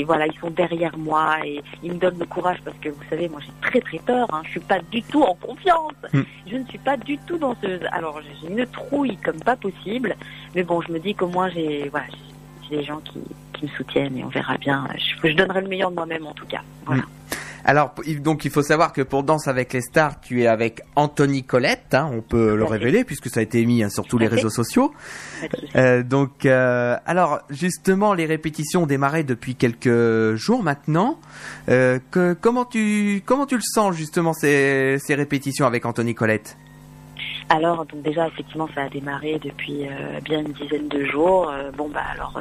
voilà, 0.05 0.27
ils 0.29 0.39
sont 0.39 0.51
derrière 0.51 0.97
moi 0.97 1.39
et 1.45 1.61
ils 1.83 1.93
me 1.93 1.99
donnent 1.99 2.21
le 2.21 2.27
courage 2.27 2.59
parce 2.65 2.77
que 2.79 2.91
vous 2.91 3.03
savez, 3.11 3.29
moi 3.29 3.41
j'ai 3.45 3.53
très 3.61 3.81
très 3.81 3.99
peur. 3.99 4.29
Hein, 4.33 4.43
je 4.45 4.51
suis 4.53 4.61
pas 4.61 4.79
du 4.93 5.03
tout 5.03 5.23
en 5.23 5.35
confiance. 5.35 5.95
Hmm. 6.13 6.23
Je 6.47 6.57
ne 6.57 6.65
suis 6.67 6.79
pas 6.79 6.97
du 6.97 7.19
tout 7.19 7.39
danseuse. 7.39 7.81
Alors 7.91 8.21
j'ai 8.23 8.49
une 8.53 8.65
trouille 8.67 9.17
comme 9.17 9.41
pas 9.41 9.57
possible, 9.57 10.15
mais 10.55 10.63
bon, 10.63 10.81
je 10.81 10.93
me 10.93 11.01
dis 11.01 11.17
qu'au 11.17 11.27
moins 11.27 11.51
j'ai, 11.51 11.89
voilà, 11.89 12.07
j'ai 12.71 12.77
des 12.77 12.85
gens 12.85 13.01
qui, 13.01 13.19
qui 13.61 13.67
me 13.67 13.71
soutiennent 13.77 14.17
et 14.17 14.25
on 14.25 14.29
verra 14.29 14.57
bien. 14.59 14.89
Je, 14.97 15.29
je 15.29 15.35
donnerai 15.37 15.61
le 15.61 15.69
meilleur 15.69 15.91
de 15.91 15.95
moi-même 15.97 16.27
en 16.27 16.33
tout 16.35 16.47
cas. 16.47 16.63
Voilà. 16.87 17.03
Alors 17.63 17.93
p- 17.93 18.15
donc 18.15 18.47
il 18.47 18.51
faut 18.51 18.63
savoir 18.63 18.95
que 18.95 19.03
pour 19.03 19.23
Danse 19.23 19.47
avec 19.47 19.75
les 19.75 19.83
stars, 19.83 20.19
tu 20.23 20.43
es 20.43 20.47
avec 20.47 20.81
Anthony 20.97 21.45
Colette, 21.45 21.93
hein, 21.93 22.11
on 22.11 22.23
peut 22.23 22.57
le 22.57 22.65
révéler 22.65 23.05
puisque 23.05 23.29
ça 23.29 23.41
a 23.41 23.43
été 23.43 23.65
mis 23.67 23.83
hein, 23.83 23.91
sur 23.91 24.07
tous 24.07 24.17
les 24.17 24.29
réseaux 24.29 24.49
sociaux. 24.49 24.95
Euh, 25.77 26.03
donc, 26.03 26.47
euh, 26.47 26.97
alors 27.05 27.41
justement, 27.51 28.15
les 28.15 28.25
répétitions 28.25 28.85
ont 28.85 28.87
démarré 28.87 29.25
depuis 29.25 29.57
quelques 29.57 30.35
jours 30.37 30.63
maintenant. 30.63 31.19
Euh, 31.69 31.99
que, 32.11 32.33
comment 32.33 32.65
tu 32.65 33.23
comment 33.27 33.45
tu 33.45 33.57
le 33.57 33.63
sens 33.63 33.95
justement 33.95 34.33
ces, 34.33 34.97
ces 34.99 35.15
répétitions 35.15 35.67
avec 35.67 35.85
Anthony 35.85 36.15
Colette? 36.15 36.57
Alors, 37.53 37.85
donc 37.85 38.03
déjà, 38.03 38.29
effectivement, 38.29 38.69
ça 38.77 38.85
a 38.85 38.89
démarré 38.89 39.41
depuis 39.43 39.85
euh, 39.85 40.21
bien 40.23 40.39
une 40.39 40.53
dizaine 40.53 40.87
de 40.87 41.05
jours. 41.05 41.51
Euh, 41.51 41.73
bon, 41.73 41.89
bah 41.89 42.05
alors, 42.13 42.41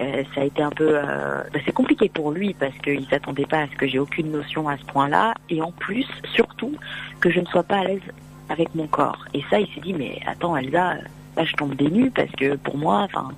euh, 0.00 0.22
ça 0.34 0.40
a 0.40 0.44
été 0.44 0.62
un 0.62 0.70
peu... 0.70 0.94
bah, 0.94 1.60
c'est 1.66 1.74
compliqué 1.74 2.08
pour 2.08 2.30
lui 2.32 2.54
parce 2.54 2.76
qu'il 2.78 3.06
s'attendait 3.06 3.44
pas 3.44 3.60
à 3.60 3.66
ce 3.66 3.76
que 3.76 3.86
j'ai 3.86 3.98
aucune 3.98 4.32
notion 4.32 4.66
à 4.66 4.78
ce 4.78 4.84
point-là. 4.86 5.34
Et 5.50 5.60
en 5.60 5.72
plus, 5.72 6.06
surtout, 6.34 6.72
que 7.20 7.30
je 7.30 7.40
ne 7.40 7.44
sois 7.44 7.64
pas 7.64 7.80
à 7.80 7.84
l'aise 7.84 8.00
avec 8.48 8.74
mon 8.74 8.86
corps. 8.86 9.26
Et 9.34 9.42
ça, 9.50 9.60
il 9.60 9.66
s'est 9.74 9.80
dit, 9.82 9.92
mais 9.92 10.20
attends, 10.26 10.56
Elsa, 10.56 10.94
là, 11.36 11.44
je 11.44 11.52
tombe 11.52 11.74
des 11.74 12.08
parce 12.08 12.32
que 12.32 12.56
pour 12.56 12.78
moi, 12.78 13.00
enfin, 13.02 13.28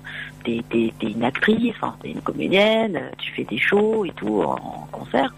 t'es, 0.45 0.63
une 1.01 1.23
actrice, 1.25 1.75
t'es 2.01 2.11
une 2.11 2.21
comédienne, 2.21 3.01
tu 3.17 3.33
fais 3.33 3.43
des 3.43 3.57
shows 3.57 4.05
et 4.05 4.11
tout 4.11 4.41
en 4.41 4.87
concert. 4.89 5.33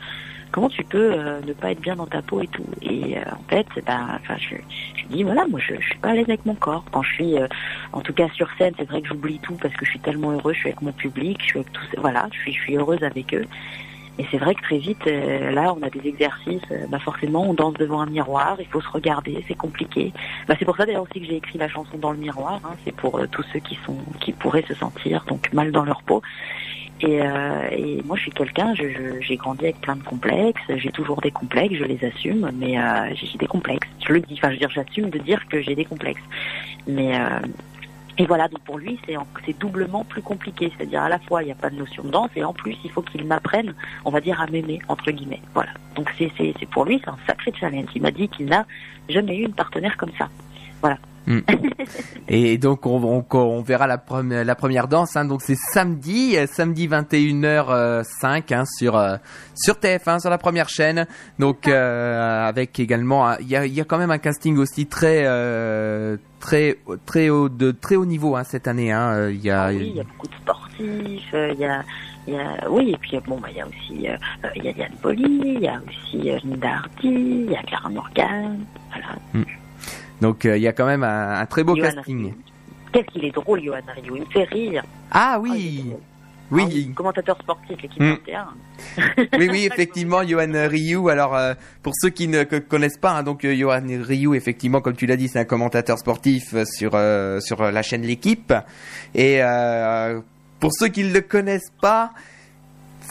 Comment 0.51 0.69
tu 0.69 0.83
peux 0.83 1.13
euh, 1.13 1.39
ne 1.47 1.53
pas 1.53 1.71
être 1.71 1.79
bien 1.81 1.95
dans 1.95 2.07
ta 2.07 2.21
peau 2.21 2.41
et 2.41 2.47
tout 2.47 2.65
Et 2.81 3.17
euh, 3.17 3.21
en 3.31 3.43
fait, 3.49 3.67
ben, 3.85 4.19
enfin, 4.21 4.35
je, 4.37 4.55
je 4.99 5.05
dis 5.07 5.23
voilà, 5.23 5.45
moi, 5.47 5.59
je, 5.59 5.75
je 5.79 5.85
suis 5.87 5.97
pas 5.99 6.09
à 6.09 6.13
l'aise 6.13 6.27
avec 6.27 6.45
mon 6.45 6.55
corps. 6.55 6.83
Quand 6.91 7.01
je 7.03 7.13
suis, 7.13 7.37
euh, 7.37 7.47
en 7.93 8.01
tout 8.01 8.13
cas 8.13 8.27
sur 8.33 8.49
scène, 8.57 8.73
c'est 8.77 8.87
vrai 8.89 9.01
que 9.01 9.07
j'oublie 9.07 9.39
tout 9.39 9.55
parce 9.61 9.73
que 9.75 9.85
je 9.85 9.91
suis 9.91 9.99
tellement 9.99 10.31
heureux. 10.31 10.53
Je 10.53 10.59
suis 10.59 10.69
avec 10.69 10.81
mon 10.81 10.91
public, 10.91 11.37
je 11.41 11.45
suis 11.45 11.59
avec 11.59 11.71
tous, 11.71 11.87
voilà, 11.97 12.27
je 12.33 12.39
suis, 12.39 12.53
je 12.53 12.59
suis 12.61 12.75
heureuse 12.77 13.03
avec 13.03 13.33
eux. 13.33 13.45
Et 14.19 14.25
c'est 14.29 14.37
vrai 14.37 14.53
que 14.53 14.61
très 14.61 14.77
vite, 14.77 15.07
euh, 15.07 15.51
là, 15.51 15.73
on 15.75 15.81
a 15.83 15.89
des 15.89 16.05
exercices. 16.07 16.61
euh, 16.71 16.85
bah 16.89 16.99
forcément, 16.99 17.49
on 17.49 17.53
danse 17.53 17.75
devant 17.75 18.01
un 18.01 18.05
miroir. 18.05 18.57
Il 18.59 18.67
faut 18.67 18.81
se 18.81 18.89
regarder, 18.89 19.43
c'est 19.47 19.55
compliqué. 19.55 20.11
Bah, 20.47 20.55
c'est 20.59 20.65
pour 20.65 20.75
ça 20.75 20.85
d'ailleurs 20.85 21.03
aussi 21.03 21.21
que 21.21 21.25
j'ai 21.25 21.37
écrit 21.37 21.57
la 21.57 21.69
chanson 21.69 21.97
dans 21.97 22.11
le 22.11 22.17
miroir. 22.17 22.59
hein, 22.63 22.75
c'est 22.83 22.93
pour 22.95 23.17
euh, 23.19 23.27
tous 23.31 23.43
ceux 23.53 23.59
qui 23.59 23.79
sont, 23.85 23.97
qui 24.19 24.33
pourraient 24.33 24.65
se 24.67 24.75
sentir 24.75 25.23
donc 25.27 25.51
mal 25.53 25.71
dans 25.71 25.85
leur 25.85 26.03
peau. 26.03 26.21
Et, 27.03 27.21
euh, 27.21 27.67
et 27.71 28.01
moi, 28.05 28.15
je 28.15 28.21
suis 28.23 28.31
quelqu'un. 28.31 28.73
J'ai 28.75 29.35
grandi 29.37 29.65
avec 29.65 29.81
plein 29.81 29.95
de 29.95 30.03
complexes. 30.03 30.61
J'ai 30.75 30.91
toujours 30.91 31.19
des 31.21 31.31
complexes. 31.31 31.75
Je 31.75 31.83
les 31.83 32.03
assume, 32.05 32.51
mais 32.53 32.77
euh, 32.79 33.13
j'ai 33.15 33.37
des 33.37 33.47
complexes. 33.47 33.87
Je 34.07 34.13
le 34.13 34.19
dis. 34.21 34.35
Enfin, 34.37 34.49
je 34.49 34.53
veux 34.53 34.59
dire, 34.59 34.69
j'assume 34.69 35.09
de 35.09 35.17
dire 35.19 35.47
que 35.49 35.61
j'ai 35.61 35.73
des 35.75 35.85
complexes. 35.85 36.21
Mais 36.87 37.19
euh, 37.19 37.39
et 38.17 38.25
voilà, 38.25 38.47
donc 38.49 38.59
pour 38.61 38.77
lui, 38.77 38.99
c'est 39.07 39.17
en- 39.17 39.25
c'est 39.45 39.57
doublement 39.57 40.03
plus 40.03 40.21
compliqué. 40.21 40.71
C'est-à-dire 40.77 41.01
à 41.01 41.09
la 41.09 41.17
fois, 41.19 41.41
il 41.41 41.45
n'y 41.47 41.51
a 41.51 41.55
pas 41.55 41.69
de 41.71 41.75
notion 41.77 42.03
de 42.03 42.09
danse, 42.11 42.29
et 42.35 42.43
en 42.43 42.53
plus, 42.53 42.75
il 42.83 42.91
faut 42.91 43.01
qu'il 43.01 43.25
m'apprenne, 43.25 43.73
on 44.05 44.11
va 44.11 44.21
dire, 44.21 44.39
à 44.39 44.45
m'aimer, 44.47 44.79
entre 44.89 45.09
guillemets. 45.11 45.41
Voilà. 45.55 45.71
Donc 45.95 46.09
c'est 46.19 46.29
pour 46.69 46.85
lui, 46.85 47.01
c'est 47.03 47.09
un 47.09 47.17
sacré 47.25 47.51
challenge. 47.59 47.87
Il 47.95 48.01
m'a 48.01 48.11
dit 48.11 48.27
qu'il 48.27 48.45
n'a 48.47 48.65
jamais 49.09 49.37
eu 49.37 49.45
une 49.45 49.53
partenaire 49.53 49.97
comme 49.97 50.11
ça. 50.19 50.29
Et 52.27 52.57
donc 52.57 52.85
on, 52.85 53.03
on, 53.03 53.25
on 53.37 53.61
verra 53.61 53.87
la, 53.87 53.97
première 53.97 54.43
la 54.43 54.55
première 54.55 54.87
danse. 54.87 55.15
Hein, 55.15 55.25
donc 55.25 55.41
c'est 55.41 55.55
samedi, 55.55 56.37
euh, 56.37 56.47
samedi 56.47 56.87
21h05 56.87 58.53
hein, 58.53 58.63
sur 58.65 58.97
euh, 58.97 59.17
sur 59.55 59.75
TF1 59.75 60.19
sur 60.19 60.29
la 60.29 60.37
première 60.37 60.69
chaîne. 60.69 61.07
Donc 61.39 61.67
euh, 61.67 62.47
avec 62.47 62.79
également, 62.79 63.37
il 63.39 63.47
y 63.47 63.55
a, 63.55 63.65
il 63.65 63.73
y 63.73 63.81
a 63.81 63.85
quand 63.85 63.97
même 63.97 64.11
un 64.11 64.17
casting 64.17 64.57
aussi 64.57 64.87
très 64.87 65.23
euh, 65.25 66.17
très 66.39 66.77
très 67.05 67.29
haut 67.29 67.49
de 67.49 67.71
très 67.71 67.95
haut 67.95 68.05
niveau 68.05 68.35
hein, 68.35 68.43
cette 68.43 68.67
année. 68.67 68.91
Hein. 68.91 69.13
Euh, 69.13 69.31
Il 69.31 69.41
y 69.43 69.49
a 69.49 69.65
Ah 69.65 69.71
oui, 69.71 69.87
il 69.91 69.95
y 69.97 69.99
a 69.99 70.03
beaucoup 70.03 70.27
de 70.27 70.35
sportifs, 70.35 71.33
euh, 71.33 71.51
il 71.53 71.59
y 71.59 71.65
a, 71.65 71.83
il 72.27 72.33
y 72.33 72.37
a, 72.37 72.69
oui, 72.69 72.91
et 72.91 72.97
puis 72.97 73.17
bon, 73.25 73.39
bah, 73.39 73.47
il 73.51 73.57
y 73.57 73.61
a 73.61 73.67
aussi, 73.67 74.07
euh, 74.09 74.15
euh, 74.45 74.49
il 74.55 74.63
y 74.65 74.69
a 74.69 74.73
Diane 74.73 74.95
Poli, 75.01 75.23
il 75.23 75.59
y 75.61 75.67
a 75.67 75.81
aussi 75.87 76.29
euh, 76.31 76.37
Linda 76.43 76.69
Hardy, 76.75 77.07
il 77.07 77.51
y 77.51 77.55
a 77.55 77.63
Clara 77.63 77.89
Morgan, 77.89 78.59
voilà. 78.91 79.45
Donc 80.21 80.45
euh, 80.45 80.55
il 80.57 80.63
y 80.63 80.67
a 80.67 80.73
quand 80.73 80.85
même 80.85 81.03
un, 81.03 81.39
un 81.39 81.45
très 81.45 81.63
beau 81.63 81.75
casting. 81.75 82.33
Qu'est-ce 82.93 83.07
qu'il 83.07 83.25
est 83.25 83.31
drôle, 83.31 83.61
Johan 83.63 83.79
Rio, 83.95 84.15
il 84.15 84.21
me 84.21 84.25
fait 84.27 84.43
rire. 84.43 84.83
Ah 85.11 85.39
oui, 85.41 85.85
drôle. 85.87 85.99
oui. 86.51 86.87
Ah 86.89 86.93
commentateur 86.95 87.37
sportif, 87.39 87.81
l'équipe. 87.81 88.01
21. 88.01 88.47
oui, 89.39 89.47
oui, 89.49 89.65
effectivement, 89.71 90.23
Johan 90.27 90.51
Ryu. 90.67 91.09
Alors, 91.09 91.35
euh, 91.35 91.53
pour 91.83 91.93
ceux 91.95 92.09
qui 92.09 92.27
ne 92.27 92.43
co- 92.43 92.59
connaissent 92.59 92.97
pas, 92.97 93.11
hein, 93.11 93.23
donc 93.23 93.45
euh, 93.45 93.55
Johan 93.55 93.81
Ryu, 93.87 94.35
effectivement, 94.35 94.81
comme 94.81 94.95
tu 94.95 95.05
l'as 95.05 95.15
dit, 95.15 95.29
c'est 95.29 95.39
un 95.39 95.45
commentateur 95.45 95.97
sportif 95.99 96.53
sur 96.65 96.91
euh, 96.95 97.39
sur 97.39 97.61
la 97.71 97.81
chaîne 97.81 98.01
L'équipe. 98.01 98.53
Et 99.15 99.39
pour 100.59 100.71
ceux 100.73 100.89
qui 100.89 101.03
ne 101.05 101.13
le 101.13 101.21
connaissent 101.21 101.71
pas, 101.81 102.11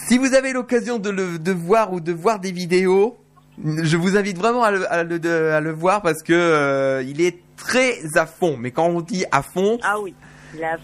si 0.07 0.19
vous 0.19 0.35
avez 0.35 0.53
l'occasion 0.53 0.99
de 0.99 1.09
le 1.11 1.39
de 1.39 1.53
voir 1.53 1.93
ou 1.93 2.01
de 2.01 2.13
voir 2.13 2.39
des 2.39 2.53
vidéos, 2.53 3.17
je 3.65 3.97
vous 3.97 4.17
invite 4.17 4.39
vraiment 4.39 4.63
à 4.65 4.71
le, 4.71 4.93
à 4.93 5.03
le, 5.05 5.19
de- 5.19 5.51
à 5.55 5.61
le 5.61 5.73
voir 5.73 6.03
parce 6.03 6.23
que 6.23 6.33
euh, 6.33 7.03
il 7.07 7.21
est 7.21 7.39
très 7.57 7.99
à 8.17 8.27
fond. 8.27 8.57
Mais 8.59 8.71
quand 8.71 8.87
on 8.87 9.01
dit 9.01 9.25
à 9.33 9.43
fond, 9.43 9.79
Ah 9.83 10.01
oui, 10.01 10.15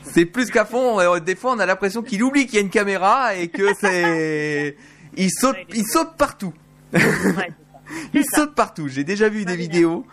c'est 0.03 0.25
plus 0.27 0.51
qu'à 0.51 0.65
fond. 0.65 1.01
Euh, 1.01 1.19
Des 1.21 1.35
fois, 1.37 1.53
on 1.53 1.59
a 1.59 1.67
l'impression 1.67 2.03
qu'il 2.03 2.23
oublie 2.23 2.47
qu'il 2.47 2.55
y 2.57 2.59
a 2.59 2.61
une 2.63 2.71
caméra 2.71 3.35
et 3.35 3.49
que 3.49 3.73
c'est, 3.81 4.77
il 5.17 5.31
saute, 5.31 5.57
il 5.75 5.85
saute 5.87 6.17
partout. 6.17 6.53
ouais. 6.93 7.03
Il 8.15 8.25
ça. 8.25 8.39
saute 8.39 8.55
partout. 8.57 8.89
J'ai 8.89 9.05
déjà 9.05 9.29
vu 9.29 9.45
des 9.45 9.57
bien. 9.57 9.67
vidéos 9.69 10.07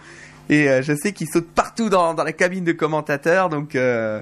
et 0.47 0.69
euh, 0.69 0.83
je 0.83 0.93
sais 0.93 1.11
qu'il 1.11 1.27
saute 1.27 1.47
partout 1.49 1.89
dans, 1.89 2.13
dans 2.13 2.23
la 2.23 2.31
cabine 2.31 2.63
de 2.63 2.71
commentateur. 2.71 3.49
Donc, 3.49 3.75
euh, 3.75 4.21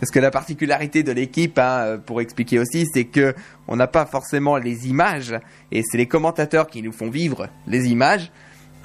parce 0.00 0.10
que 0.10 0.18
la 0.18 0.30
particularité 0.30 1.02
de 1.02 1.12
l'équipe, 1.12 1.58
hein, 1.58 1.82
euh, 1.84 1.98
pour 1.98 2.20
expliquer 2.20 2.58
aussi, 2.58 2.86
c'est 2.92 3.04
que 3.04 3.34
on 3.68 3.76
n'a 3.76 3.86
pas 3.86 4.06
forcément 4.06 4.56
les 4.56 4.88
images 4.88 5.34
et 5.70 5.82
c'est 5.84 5.98
les 5.98 6.06
commentateurs 6.06 6.66
qui 6.66 6.82
nous 6.82 6.92
font 6.92 7.10
vivre 7.10 7.48
les 7.66 7.88
images. 7.88 8.32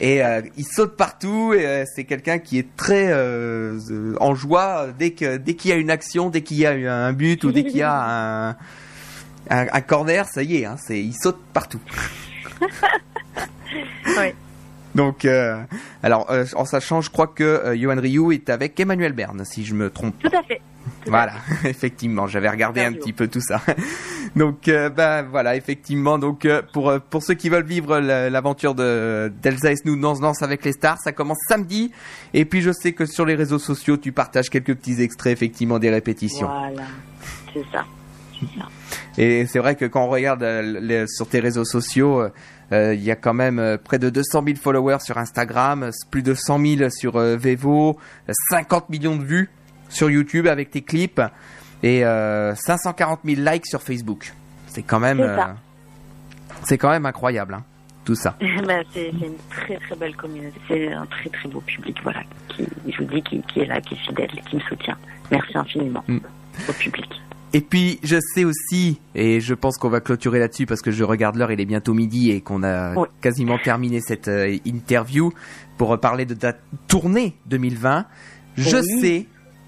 Et 0.01 0.23
euh, 0.23 0.41
il 0.58 0.65
saute 0.65 0.97
partout 0.97 1.54
et 1.54 1.65
euh, 1.65 1.84
c'est 1.95 2.04
quelqu'un 2.04 2.38
qui 2.38 2.58
est 2.58 2.75
très 2.75 3.08
euh, 3.12 3.80
en 4.19 4.36
joie 4.36 4.88
dès 4.97 5.12
que 5.12 5.38
dès 5.38 5.54
qu'il 5.54 5.71
y 5.71 5.73
a 5.73 5.78
une 5.78 5.89
action, 5.89 6.30
dès 6.30 6.41
qu'il 6.41 6.58
y 6.58 6.65
a 6.65 6.71
un 6.71 7.13
but 7.13 7.43
ou 7.45 7.51
dès 7.54 7.63
qu'il 7.63 7.78
y 7.78 7.82
a 7.82 7.93
un, 7.93 8.49
un, 9.49 9.67
un 9.71 9.82
corner, 9.82 10.28
ça 10.28 10.43
y 10.43 10.58
est, 10.58 10.65
hein, 10.65 10.75
c'est 10.78 10.99
il 10.99 11.13
saute 11.13 11.39
partout. 11.54 11.82
Ouais. 14.17 14.34
Donc, 14.93 15.28
alors, 16.01 16.32
en 16.56 16.63
sachant, 16.63 17.01
je 17.01 17.10
crois 17.10 17.28
que 17.28 17.75
Johan 17.75 17.99
Ryu 17.99 18.34
est 18.34 18.49
avec 18.49 18.80
Emmanuel 18.80 19.12
Berne, 19.12 19.43
si 19.43 19.65
je 19.65 19.73
me 19.73 19.89
trompe. 19.89 20.15
Tout 20.19 20.32
à 20.34 20.41
fait. 20.43 20.62
Voilà, 21.08 21.34
effectivement, 21.65 22.28
j'avais 22.28 22.50
regardé 22.50 22.82
un 22.82 22.94
petit 22.94 23.13
peu 23.13 23.28
tout 23.28 23.41
ça. 23.41 23.62
Donc, 24.36 24.68
euh, 24.68 24.89
bah 24.89 25.22
voilà, 25.24 25.56
effectivement, 25.56 26.18
donc 26.18 26.44
euh, 26.46 26.62
pour 26.74 26.89
euh, 26.89 27.00
pour 27.00 27.24
ceux 27.24 27.36
qui 27.36 27.48
veulent 27.48 27.63
vivre 27.65 28.00
la- 28.00 28.30
l'aventure 28.30 28.76
de 28.76 29.32
d'Elsa 29.41 29.72
et 29.72 29.76
Snow 29.78 29.96
dans 29.96 30.15
Danse 30.20 30.41
avec 30.41 30.65
les 30.65 30.74
stars, 30.74 30.98
ça 31.02 31.13
commence 31.13 31.38
samedi. 31.48 31.91
Et 32.34 32.44
puis, 32.44 32.62
je 32.62 32.72
sais 32.74 32.91
que 32.91 33.06
sur 33.06 33.26
les 33.26 33.36
réseaux 33.36 33.60
sociaux, 33.60 33.96
tu 33.96 34.12
partages 34.12 34.50
quelques 34.50 34.76
petits 34.76 35.02
extraits, 35.02 35.32
effectivement, 35.32 35.80
des 35.80 35.89
répétitions. 35.89 36.48
Voilà, 36.48 36.84
c'est 37.54 37.63
ça. 37.72 37.86
Ça. 38.41 38.68
Et 39.18 39.46
c'est 39.46 39.60
vrai 39.60 39.76
que 39.76 39.86
quand 39.86 40.04
on 40.04 40.10
regarde 40.10 40.44
euh, 40.44 40.80
les- 40.82 41.08
sur 41.08 41.28
tes 41.30 41.39
réseaux 41.39 41.63
sociaux, 41.63 42.24
il 42.72 43.02
y 43.02 43.12
a 43.12 43.15
quand 43.15 43.34
même 43.34 43.78
près 43.84 44.00
de 44.00 44.10
200 44.10 44.44
000 44.46 44.58
followers 44.58 44.98
sur 45.00 45.18
Instagram, 45.18 45.91
plus 46.12 46.24
de 46.24 46.34
100 46.34 46.60
000 46.78 46.89
sur 46.89 47.13
Vevo, 47.18 47.98
euh, 48.28 48.34
50 48.50 48.89
millions 48.89 49.15
de 49.15 49.24
vues 49.24 49.50
sur 49.89 50.10
YouTube 50.10 50.48
avec 50.48 50.71
tes 50.71 50.82
clips 50.82 51.21
et 51.84 52.06
euh, 52.06 52.54
540 52.56 53.19
000 53.26 53.41
likes 53.41 53.65
sur 53.67 53.82
Facebook. 53.82 54.34
C'est 54.67 54.84
quand 54.84 55.00
même, 55.00 55.17
C'est 56.63 56.76
euh, 56.76 56.78
quand 56.78 56.89
même 56.89 57.06
incroyable, 57.06 57.54
hein, 57.54 57.63
tout 58.04 58.15
ça. 58.15 58.36
Ben, 58.67 58.84
c'est 58.93 59.10
une 59.10 59.36
très 59.50 59.78
très 59.78 59.95
belle 59.95 60.15
communauté. 60.15 60.60
C'est 60.67 60.91
un 60.91 61.06
très 61.06 61.30
très 61.30 61.48
beau 61.50 61.62
public, 61.62 61.98
voilà, 62.04 62.21
qui, 62.50 62.65
je 62.91 62.98
vous 62.98 63.06
dis, 63.10 63.21
qui, 63.21 63.41
qui 63.43 63.60
est 63.62 63.65
là, 63.65 63.80
qui 63.82 63.93
est 63.93 63.98
fidèle, 63.98 64.30
qui 64.50 64.56
me 64.58 64.62
soutient. 64.62 64.98
Merci 65.32 65.58
infiniment 65.58 66.04
Mm. 66.08 66.19
au 66.69 66.74
public. 66.74 67.10
Et 67.54 67.62
puis 67.62 68.00
je 68.04 68.17
sais 68.34 68.43
aussi, 68.43 69.00
et 69.13 69.39
je 69.39 69.54
pense 69.54 69.78
qu'on 69.78 69.88
va 69.89 70.02
clôturer 70.02 70.39
là-dessus 70.39 70.65
parce 70.65 70.82
que 70.82 70.91
je 70.91 71.04
regarde 71.06 71.36
l'heure, 71.38 71.52
il 71.54 71.62
est 71.62 71.65
bientôt 71.65 71.93
midi 71.93 72.32
et 72.32 72.41
qu'on 72.41 72.63
a 72.63 72.93
Oui. 72.95 73.08
quasiment 73.21 73.58
terminé 73.58 74.02
cette 74.02 74.28
euh, 74.28 74.58
interview 74.65 75.32
pour 75.78 75.98
parler 76.00 76.26
de 76.26 76.34
ta 76.34 76.54
tournée 76.88 77.38
2020. 77.45 78.06
Je 78.58 78.76
Oui. 78.78 79.00
sais 79.02 79.26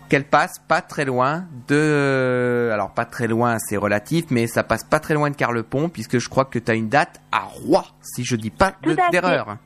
qu'elle 0.08 0.26
passe 0.26 0.60
pas 0.68 0.82
très 0.82 1.06
loin 1.06 1.46
de... 1.68 2.70
Alors 2.74 2.92
pas 2.92 3.06
très 3.06 3.28
loin, 3.28 3.58
c'est 3.60 3.78
relatif, 3.78 4.26
mais 4.30 4.48
ça 4.48 4.64
passe 4.64 4.84
pas 4.84 5.00
très 5.00 5.14
loin 5.14 5.30
de 5.30 5.36
Carlepont 5.36 5.90
puisque 5.90 6.20
je 6.20 6.30
crois 6.30 6.46
que 6.46 6.60
tu 6.60 6.72
as 6.72 6.76
une 6.76 6.90
date 6.90 7.22
à 7.32 7.42
Roy, 7.42 7.86
si 8.02 8.24
je 8.24 8.36
dis 8.36 8.50
pas 8.50 8.74
d'erreur. 9.12 9.58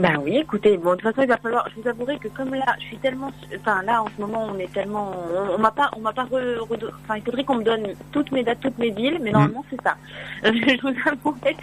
Ben 0.00 0.18
oui, 0.24 0.38
écoutez, 0.38 0.76
bon, 0.78 0.90
de 0.90 0.94
toute 0.96 1.02
façon, 1.02 1.22
il 1.22 1.28
va 1.28 1.36
falloir. 1.36 1.68
Je 1.74 1.80
vous 1.80 1.88
avouerai 1.88 2.18
que 2.18 2.28
comme 2.28 2.54
là, 2.54 2.64
je 2.80 2.84
suis 2.86 2.96
tellement, 2.98 3.30
enfin 3.60 3.82
là, 3.82 4.02
en 4.02 4.06
ce 4.06 4.20
moment, 4.20 4.48
on 4.54 4.58
est 4.58 4.72
tellement, 4.72 5.12
on, 5.34 5.54
on 5.54 5.58
m'a 5.58 5.70
pas, 5.70 5.90
on 5.96 6.00
m'a 6.00 6.12
pas, 6.12 6.24
re- 6.24 6.58
enfin, 7.04 7.16
il 7.16 7.22
faudrait 7.22 7.44
qu'on 7.44 7.56
me 7.56 7.62
donne 7.64 7.88
toutes 8.12 8.32
mes 8.32 8.42
dates, 8.42 8.60
toutes 8.60 8.78
mes 8.78 8.90
villes, 8.90 9.18
mais 9.22 9.30
normalement, 9.30 9.64
c'est 9.70 9.80
ça. 9.82 9.96
Euh, 10.44 10.52
je 10.66 10.80
vous 10.80 10.94
avouerai 11.06 11.56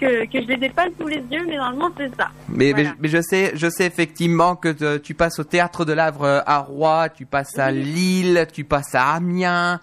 que 0.00 0.24
que 0.26 0.40
je 0.42 0.46
les 0.46 0.66
ai 0.66 0.70
pas 0.70 0.86
sous 1.00 1.06
les 1.08 1.22
yeux, 1.30 1.44
mais 1.46 1.56
normalement, 1.56 1.90
c'est 1.96 2.14
ça. 2.16 2.28
Mais, 2.48 2.72
Voilà. 2.72 2.90
mais, 2.90 2.94
mais 3.00 3.08
je 3.08 3.20
sais, 3.20 3.52
je 3.54 3.68
sais 3.68 3.86
effectivement 3.86 4.54
que 4.56 4.68
te- 4.68 4.98
tu 4.98 5.14
passes 5.14 5.38
au 5.38 5.44
théâtre 5.44 5.84
de 5.84 5.92
l'Avre 5.92 6.24
euh, 6.24 6.40
à 6.46 6.58
Roy, 6.60 7.08
tu 7.10 7.26
passes 7.26 7.58
à 7.58 7.70
Lille, 7.72 8.46
tu 8.52 8.64
passes 8.64 8.94
à 8.94 9.14
Amiens. 9.14 9.80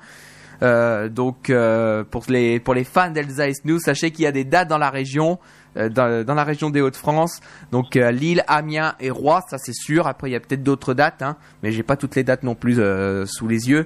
Euh, 0.62 1.08
donc 1.08 1.50
euh, 1.50 2.04
pour 2.04 2.24
les 2.28 2.60
pour 2.60 2.74
les 2.74 2.84
fans 2.84 3.10
d'Elsa 3.12 3.48
et 3.48 3.54
Snow, 3.54 3.80
sachez 3.80 4.12
qu'il 4.12 4.26
y 4.26 4.28
a 4.28 4.34
des 4.34 4.44
dates 4.44 4.68
dans 4.68 4.78
la 4.78 4.90
région, 4.90 5.40
dans, 5.76 6.26
dans 6.26 6.34
la 6.34 6.44
région 6.44 6.70
des 6.70 6.82
Hauts-de-France. 6.82 7.42
Donc 7.72 7.96
euh, 7.96 8.12
Lille, 8.12 8.44
Amiens 8.48 8.96
et 9.00 9.10
Roy, 9.12 9.42
ça 9.50 9.58
c'est 9.58 9.74
sûr. 9.74 10.08
Après 10.08 10.30
il 10.30 10.34
y 10.34 10.36
a 10.36 10.40
peut-être 10.40 10.64
d'autres 10.64 10.94
dates, 10.94 11.22
hein, 11.22 11.36
mais 11.64 11.72
j'ai 11.72 11.84
pas 11.84 11.96
toutes 11.96 12.16
les 12.16 12.24
dates 12.24 12.44
non 12.44 12.56
plus 12.56 12.80
euh, 12.80 13.26
sous 13.26 13.48
les 13.48 13.70
yeux. 13.70 13.86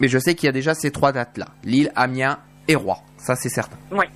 Mais 0.00 0.08
je 0.08 0.18
sais 0.18 0.34
qu'il 0.34 0.46
y 0.46 0.48
a 0.48 0.52
déjà 0.52 0.74
ces 0.74 0.90
trois 0.90 1.12
dates 1.12 1.38
là 1.38 1.46
Lille, 1.64 1.92
Amiens 1.96 2.38
et 2.68 2.74
Roy. 2.74 2.98
Ça 3.18 3.36
c'est 3.36 3.48
certain. 3.48 3.76
Ouais. 3.90 4.08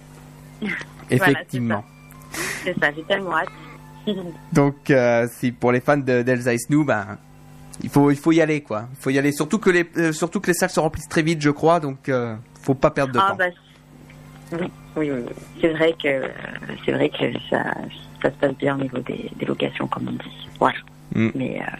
Effectivement. 1.11 1.85
C'est 2.64 2.78
ça. 2.78 2.92
J'ai 2.94 3.02
tellement 3.04 3.37
hâte. 3.37 3.48
Donc, 4.52 4.90
euh, 4.90 5.26
si 5.32 5.52
pour 5.52 5.72
les 5.72 5.80
fans 5.80 5.96
de- 5.96 6.22
d'Elsa 6.22 6.52
et 6.54 6.59
Snow, 6.59 6.85
ben, 6.85 7.18
il 7.82 7.88
faut, 7.90 8.11
il 8.11 8.16
faut 8.16 8.32
y 8.32 8.40
aller, 8.40 8.61
quoi. 8.62 8.88
Il 8.92 8.96
faut 9.02 9.11
y 9.11 9.18
aller. 9.18 9.32
Surtout 9.32 9.59
que 9.59 9.70
les, 9.70 9.88
euh, 9.96 10.12
surtout 10.12 10.40
que 10.40 10.46
les 10.48 10.54
salles 10.54 10.70
se 10.70 10.80
remplissent 10.80 11.09
très 11.09 11.22
vite, 11.22 11.40
je 11.40 11.50
crois. 11.50 11.80
Donc, 11.80 12.09
euh, 12.09 12.35
faut 12.62 12.74
pas 12.74 12.90
perdre 12.90 13.12
de 13.12 13.18
ah 13.18 13.30
temps. 13.30 13.37
bah 13.37 13.44
oui, 14.61 14.70
oui, 14.96 15.11
oui. 15.11 15.22
C'est 15.61 15.68
vrai 15.68 15.94
que 16.02 16.22
c'est 16.85 16.92
vrai 16.92 17.09
que 17.09 17.32
ça, 17.50 17.62
ça 18.22 18.30
se 18.30 18.37
passe 18.37 18.54
bien 18.56 18.76
au 18.76 18.82
niveau 18.82 18.98
des, 18.98 19.30
des 19.37 19.46
locations, 19.46 19.87
comme 19.87 20.09
on 20.09 20.12
dit. 20.12 20.48
Voilà. 20.59 20.78
Mm. 21.14 21.28
Mais, 21.35 21.61
euh, 21.61 21.76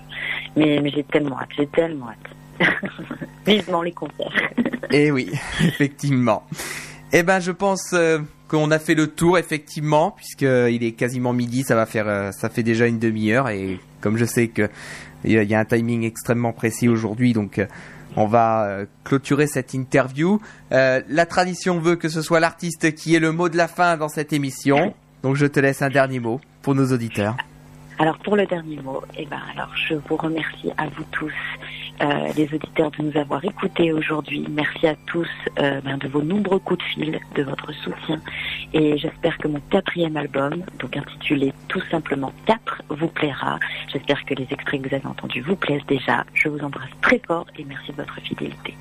mais 0.57 0.81
mais 0.81 0.91
j'ai 0.91 1.05
tellement 1.05 1.39
hâte. 1.39 1.49
J'ai 1.57 1.67
tellement 1.67 2.09
hâte. 2.11 2.69
Vivement 3.47 3.83
les 3.83 3.93
concerts. 3.93 4.51
Eh 4.91 5.11
oui, 5.11 5.31
effectivement. 5.61 6.45
Eh 7.13 7.23
ben, 7.23 7.41
je 7.41 7.53
pense 7.53 7.93
euh, 7.93 8.19
qu'on 8.49 8.71
a 8.71 8.79
fait 8.79 8.95
le 8.95 9.09
tour, 9.09 9.39
effectivement, 9.39 10.11
puisque 10.11 10.43
il 10.43 10.85
est 10.85 10.93
quasiment 10.93 11.33
midi. 11.33 11.63
Ça 11.63 11.75
va 11.75 11.87
faire, 11.87 12.09
euh, 12.09 12.31
ça 12.33 12.49
fait 12.49 12.63
déjà 12.63 12.87
une 12.87 12.99
demi-heure. 12.99 13.49
Et 13.49 13.79
comme 14.01 14.17
je 14.17 14.25
sais 14.25 14.49
que 14.49 14.69
il 15.25 15.33
y 15.33 15.55
a 15.55 15.59
un 15.59 15.65
timing 15.65 16.05
extrêmement 16.05 16.53
précis 16.53 16.89
aujourd'hui, 16.89 17.33
donc. 17.33 17.61
On 18.17 18.27
va 18.27 18.65
euh, 18.65 18.87
clôturer 19.05 19.47
cette 19.47 19.75
interview. 19.75 20.41
Euh, 20.73 21.03
la 21.09 21.27
tradition 21.27 21.79
veut 21.79 21.97
que 21.97 22.09
ce 22.09 22.23
soit 22.23 22.41
l'artiste 22.41 22.95
qui 22.95 23.15
ait 23.15 23.21
le 23.21 23.33
mot 23.33 23.49
de 23.49 23.57
la 23.57 23.69
fin 23.69 23.97
dans 23.97 24.09
cette 24.09 24.33
émission. 24.33 24.95
Donc 25.23 25.37
je 25.37 25.47
te 25.47 25.61
laisse 25.61 25.83
un 25.83 25.91
dernier 25.91 26.21
mot 26.21 26.41
pour 26.63 26.75
nos 26.75 26.93
auditeurs. 26.93 27.37
Alors 27.99 28.19
pour 28.19 28.37
le 28.37 28.47
dernier 28.47 28.81
mot, 28.83 29.03
eh 29.17 29.25
ben 29.27 29.41
alors 29.55 29.71
je 29.89 29.95
vous 29.95 30.17
remercie 30.17 30.71
à 30.77 30.87
vous 30.89 31.05
tous, 31.13 31.33
les 32.37 32.53
auditeurs, 32.55 32.91
de 32.93 33.03
nous 33.03 33.17
avoir 33.19 33.45
écoutés 33.45 33.93
aujourd'hui. 33.93 34.47
Merci 34.51 34.87
à 34.87 34.95
tous 35.07 35.29
euh, 35.59 35.81
ben, 35.83 35.97
de 35.99 36.09
vos 36.09 36.23
nombreux 36.23 36.59
coups 36.59 36.79
de 36.79 36.85
fil, 36.85 37.21
de 37.35 37.43
votre 37.43 37.73
soutien, 37.73 38.21
et 38.73 38.99
j'espère 38.99 39.39
que 39.39 39.49
mon 39.49 39.61
quatrième 39.71 40.17
album, 40.17 40.63
donc 40.79 40.97
intitulé 40.97 41.53
tout 41.69 41.83
simplement 41.91 42.33
4, 42.47 42.83
vous 42.91 43.09
plaira. 43.09 43.59
J'espère 43.93 44.25
que 44.25 44.35
les 44.35 44.47
extraits 44.51 44.83
que 44.83 44.89
vous 44.89 44.95
avez 44.95 45.07
entendus 45.07 45.41
vous 45.41 45.57
plaisent 45.57 45.87
déjà. 45.87 46.25
Je 46.35 46.49
vous 46.49 46.61
embrasse 46.61 46.91
très 47.01 47.21
fort 47.27 47.47
et 47.59 47.65
merci 47.65 47.93
de 47.93 47.97
votre 47.97 48.21
fidélité. 48.21 48.75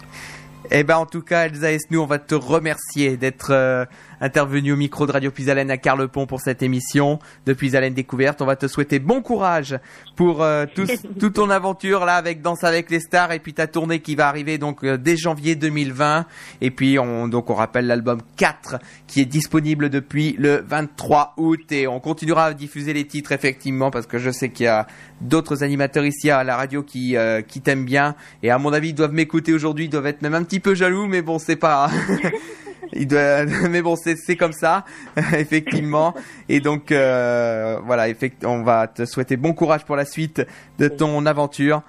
Eh 0.71 0.83
ben 0.83 0.97
en 0.97 1.05
tout 1.05 1.21
cas, 1.21 1.45
Elsa 1.45 1.71
et 1.71 1.77
nous, 1.91 2.01
on 2.01 2.07
va 2.07 2.17
te 2.17 2.33
remercier 2.33 3.17
d'être 3.17 3.51
euh, 3.51 3.85
intervenu 4.21 4.71
au 4.73 4.75
micro 4.75 5.05
de 5.07 5.11
Radio 5.11 5.31
Puisalène 5.31 5.71
à 5.71 5.77
Carlepont 5.77 6.25
pour 6.25 6.41
cette 6.41 6.61
émission 6.63 7.19
de 7.45 7.53
Puisalène 7.53 7.93
Découverte. 7.93 8.41
On 8.41 8.45
va 8.45 8.55
te 8.55 8.67
souhaiter 8.67 8.99
bon 8.99 9.21
courage 9.21 9.77
pour 10.15 10.41
euh, 10.43 10.65
tout- 10.75 10.85
toute 11.19 11.33
ton 11.33 11.49
aventure 11.49 12.05
là 12.05 12.15
avec 12.15 12.41
Danse 12.41 12.63
avec 12.63 12.89
les 12.89 12.99
stars 12.99 13.31
et 13.31 13.39
puis 13.39 13.53
ta 13.53 13.67
tournée 13.67 13.99
qui 13.99 14.15
va 14.15 14.27
arriver 14.27 14.57
donc 14.57 14.83
euh, 14.83 14.97
dès 14.97 15.17
janvier 15.17 15.55
2020. 15.55 16.25
Et 16.61 16.71
puis 16.71 16.97
on 16.99 17.27
donc 17.27 17.49
on 17.49 17.55
rappelle 17.55 17.87
l'album 17.87 18.19
4 18.37 18.77
qui 19.07 19.21
est 19.21 19.25
disponible 19.25 19.89
depuis 19.89 20.35
le 20.37 20.63
23 20.67 21.33
août 21.37 21.71
et 21.71 21.87
on 21.87 21.99
continuera 21.99 22.45
à 22.45 22.53
diffuser 22.53 22.93
les 22.93 23.05
titres 23.05 23.31
effectivement 23.31 23.91
parce 23.91 24.05
que 24.07 24.17
je 24.17 24.29
sais 24.31 24.49
qu'il 24.49 24.65
y 24.65 24.69
a 24.69 24.87
d'autres 25.21 25.63
animateurs 25.63 26.05
ici 26.05 26.29
à 26.29 26.43
la 26.43 26.55
radio 26.57 26.83
qui 26.83 27.15
euh, 27.17 27.41
qui 27.41 27.61
t'aiment 27.61 27.85
bien 27.85 28.15
et 28.43 28.51
à 28.51 28.57
mon 28.57 28.73
avis 28.73 28.89
ils 28.89 28.93
doivent 28.95 29.13
m'écouter 29.13 29.53
aujourd'hui, 29.53 29.85
ils 29.85 29.89
doivent 29.89 30.07
être 30.07 30.21
même 30.21 30.33
un 30.35 30.43
petit 30.43 30.59
peu 30.59 30.75
jaloux 30.75 31.07
mais 31.07 31.21
bon 31.21 31.39
c'est 31.39 31.55
pas 31.55 31.89
il 32.95 33.07
doit 33.07 33.45
mais 33.69 33.81
bon 33.81 33.95
c'est 33.95 34.15
c'est 34.15 34.35
comme 34.35 34.53
ça 34.53 34.85
effectivement 35.37 36.13
et 36.49 36.59
donc 36.59 36.91
euh, 36.91 37.79
voilà 37.85 38.07
effect- 38.09 38.45
on 38.45 38.63
va 38.63 38.87
te 38.87 39.05
souhaiter 39.05 39.37
bon 39.37 39.53
courage 39.53 39.85
pour 39.85 39.95
la 39.95 40.05
suite 40.05 40.41
de 40.79 40.87
ton 40.87 41.25
aventure 41.25 41.81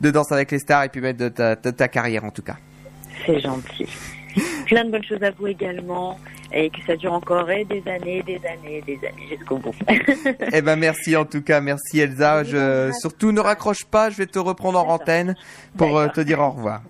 de 0.00 0.10
danse 0.10 0.32
avec 0.32 0.50
les 0.50 0.58
stars 0.58 0.84
et 0.84 0.88
puis 0.88 1.00
même 1.00 1.16
de 1.16 1.28
ta, 1.28 1.54
de 1.56 1.70
ta 1.70 1.88
carrière 1.88 2.24
en 2.24 2.30
tout 2.30 2.42
cas. 2.42 2.56
C'est 3.24 3.40
gentil. 3.40 3.86
Plein 4.66 4.84
de 4.84 4.90
bonnes 4.90 5.04
choses 5.04 5.22
à 5.22 5.30
vous 5.30 5.46
également 5.46 6.18
et 6.52 6.68
que 6.68 6.78
ça 6.86 6.96
dure 6.96 7.12
encore 7.12 7.48
et 7.50 7.64
des 7.64 7.82
années, 7.88 8.22
des 8.22 8.40
années, 8.46 8.82
des 8.84 8.96
années 8.98 9.28
jusqu'au 9.30 9.58
bout. 9.58 9.74
Eh 10.52 10.60
ben 10.62 10.76
merci 10.76 11.16
en 11.16 11.24
tout 11.24 11.42
cas, 11.42 11.60
merci 11.60 12.00
Elsa. 12.00 12.42
Je 12.42 12.90
surtout 13.00 13.30
ne 13.30 13.40
raccroche 13.40 13.84
pas, 13.84 14.10
je 14.10 14.16
vais 14.16 14.26
te 14.26 14.38
reprendre 14.40 14.78
en 14.80 14.88
antenne 14.94 15.36
pour 15.78 15.96
euh, 15.96 16.08
te 16.08 16.20
dire 16.20 16.40
au 16.40 16.50
revoir. 16.50 16.82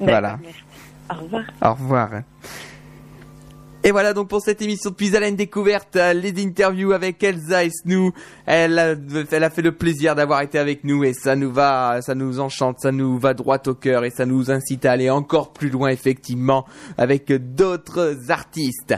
Voilà. 0.00 0.38
merci. 0.42 0.58
Au 1.10 1.22
revoir. 1.22 1.44
Au 1.62 1.70
revoir. 1.74 2.10
Et 3.82 3.92
voilà 3.92 4.12
donc 4.12 4.28
pour 4.28 4.42
cette 4.42 4.60
émission 4.60 4.90
de 4.90 5.18
la 5.18 5.30
découverte, 5.30 5.96
euh, 5.96 6.12
les 6.12 6.44
interviews 6.44 6.92
avec 6.92 7.22
Elsa 7.22 7.64
et 7.64 7.70
Snou. 7.70 8.12
Elle 8.44 8.78
a, 8.78 8.94
elle 9.30 9.42
a 9.42 9.48
fait 9.48 9.62
le 9.62 9.72
plaisir 9.72 10.14
d'avoir 10.14 10.42
été 10.42 10.58
avec 10.58 10.84
nous 10.84 11.02
et 11.02 11.14
ça 11.14 11.34
nous 11.34 11.50
va, 11.50 12.02
ça 12.02 12.14
nous 12.14 12.40
enchante, 12.40 12.76
ça 12.78 12.92
nous 12.92 13.18
va 13.18 13.32
droit 13.32 13.56
au 13.66 13.74
cœur 13.74 14.04
et 14.04 14.10
ça 14.10 14.26
nous 14.26 14.50
incite 14.50 14.84
à 14.84 14.92
aller 14.92 15.08
encore 15.08 15.54
plus 15.54 15.70
loin 15.70 15.88
effectivement 15.88 16.66
avec 16.98 17.32
d'autres 17.54 18.30
artistes. 18.30 18.94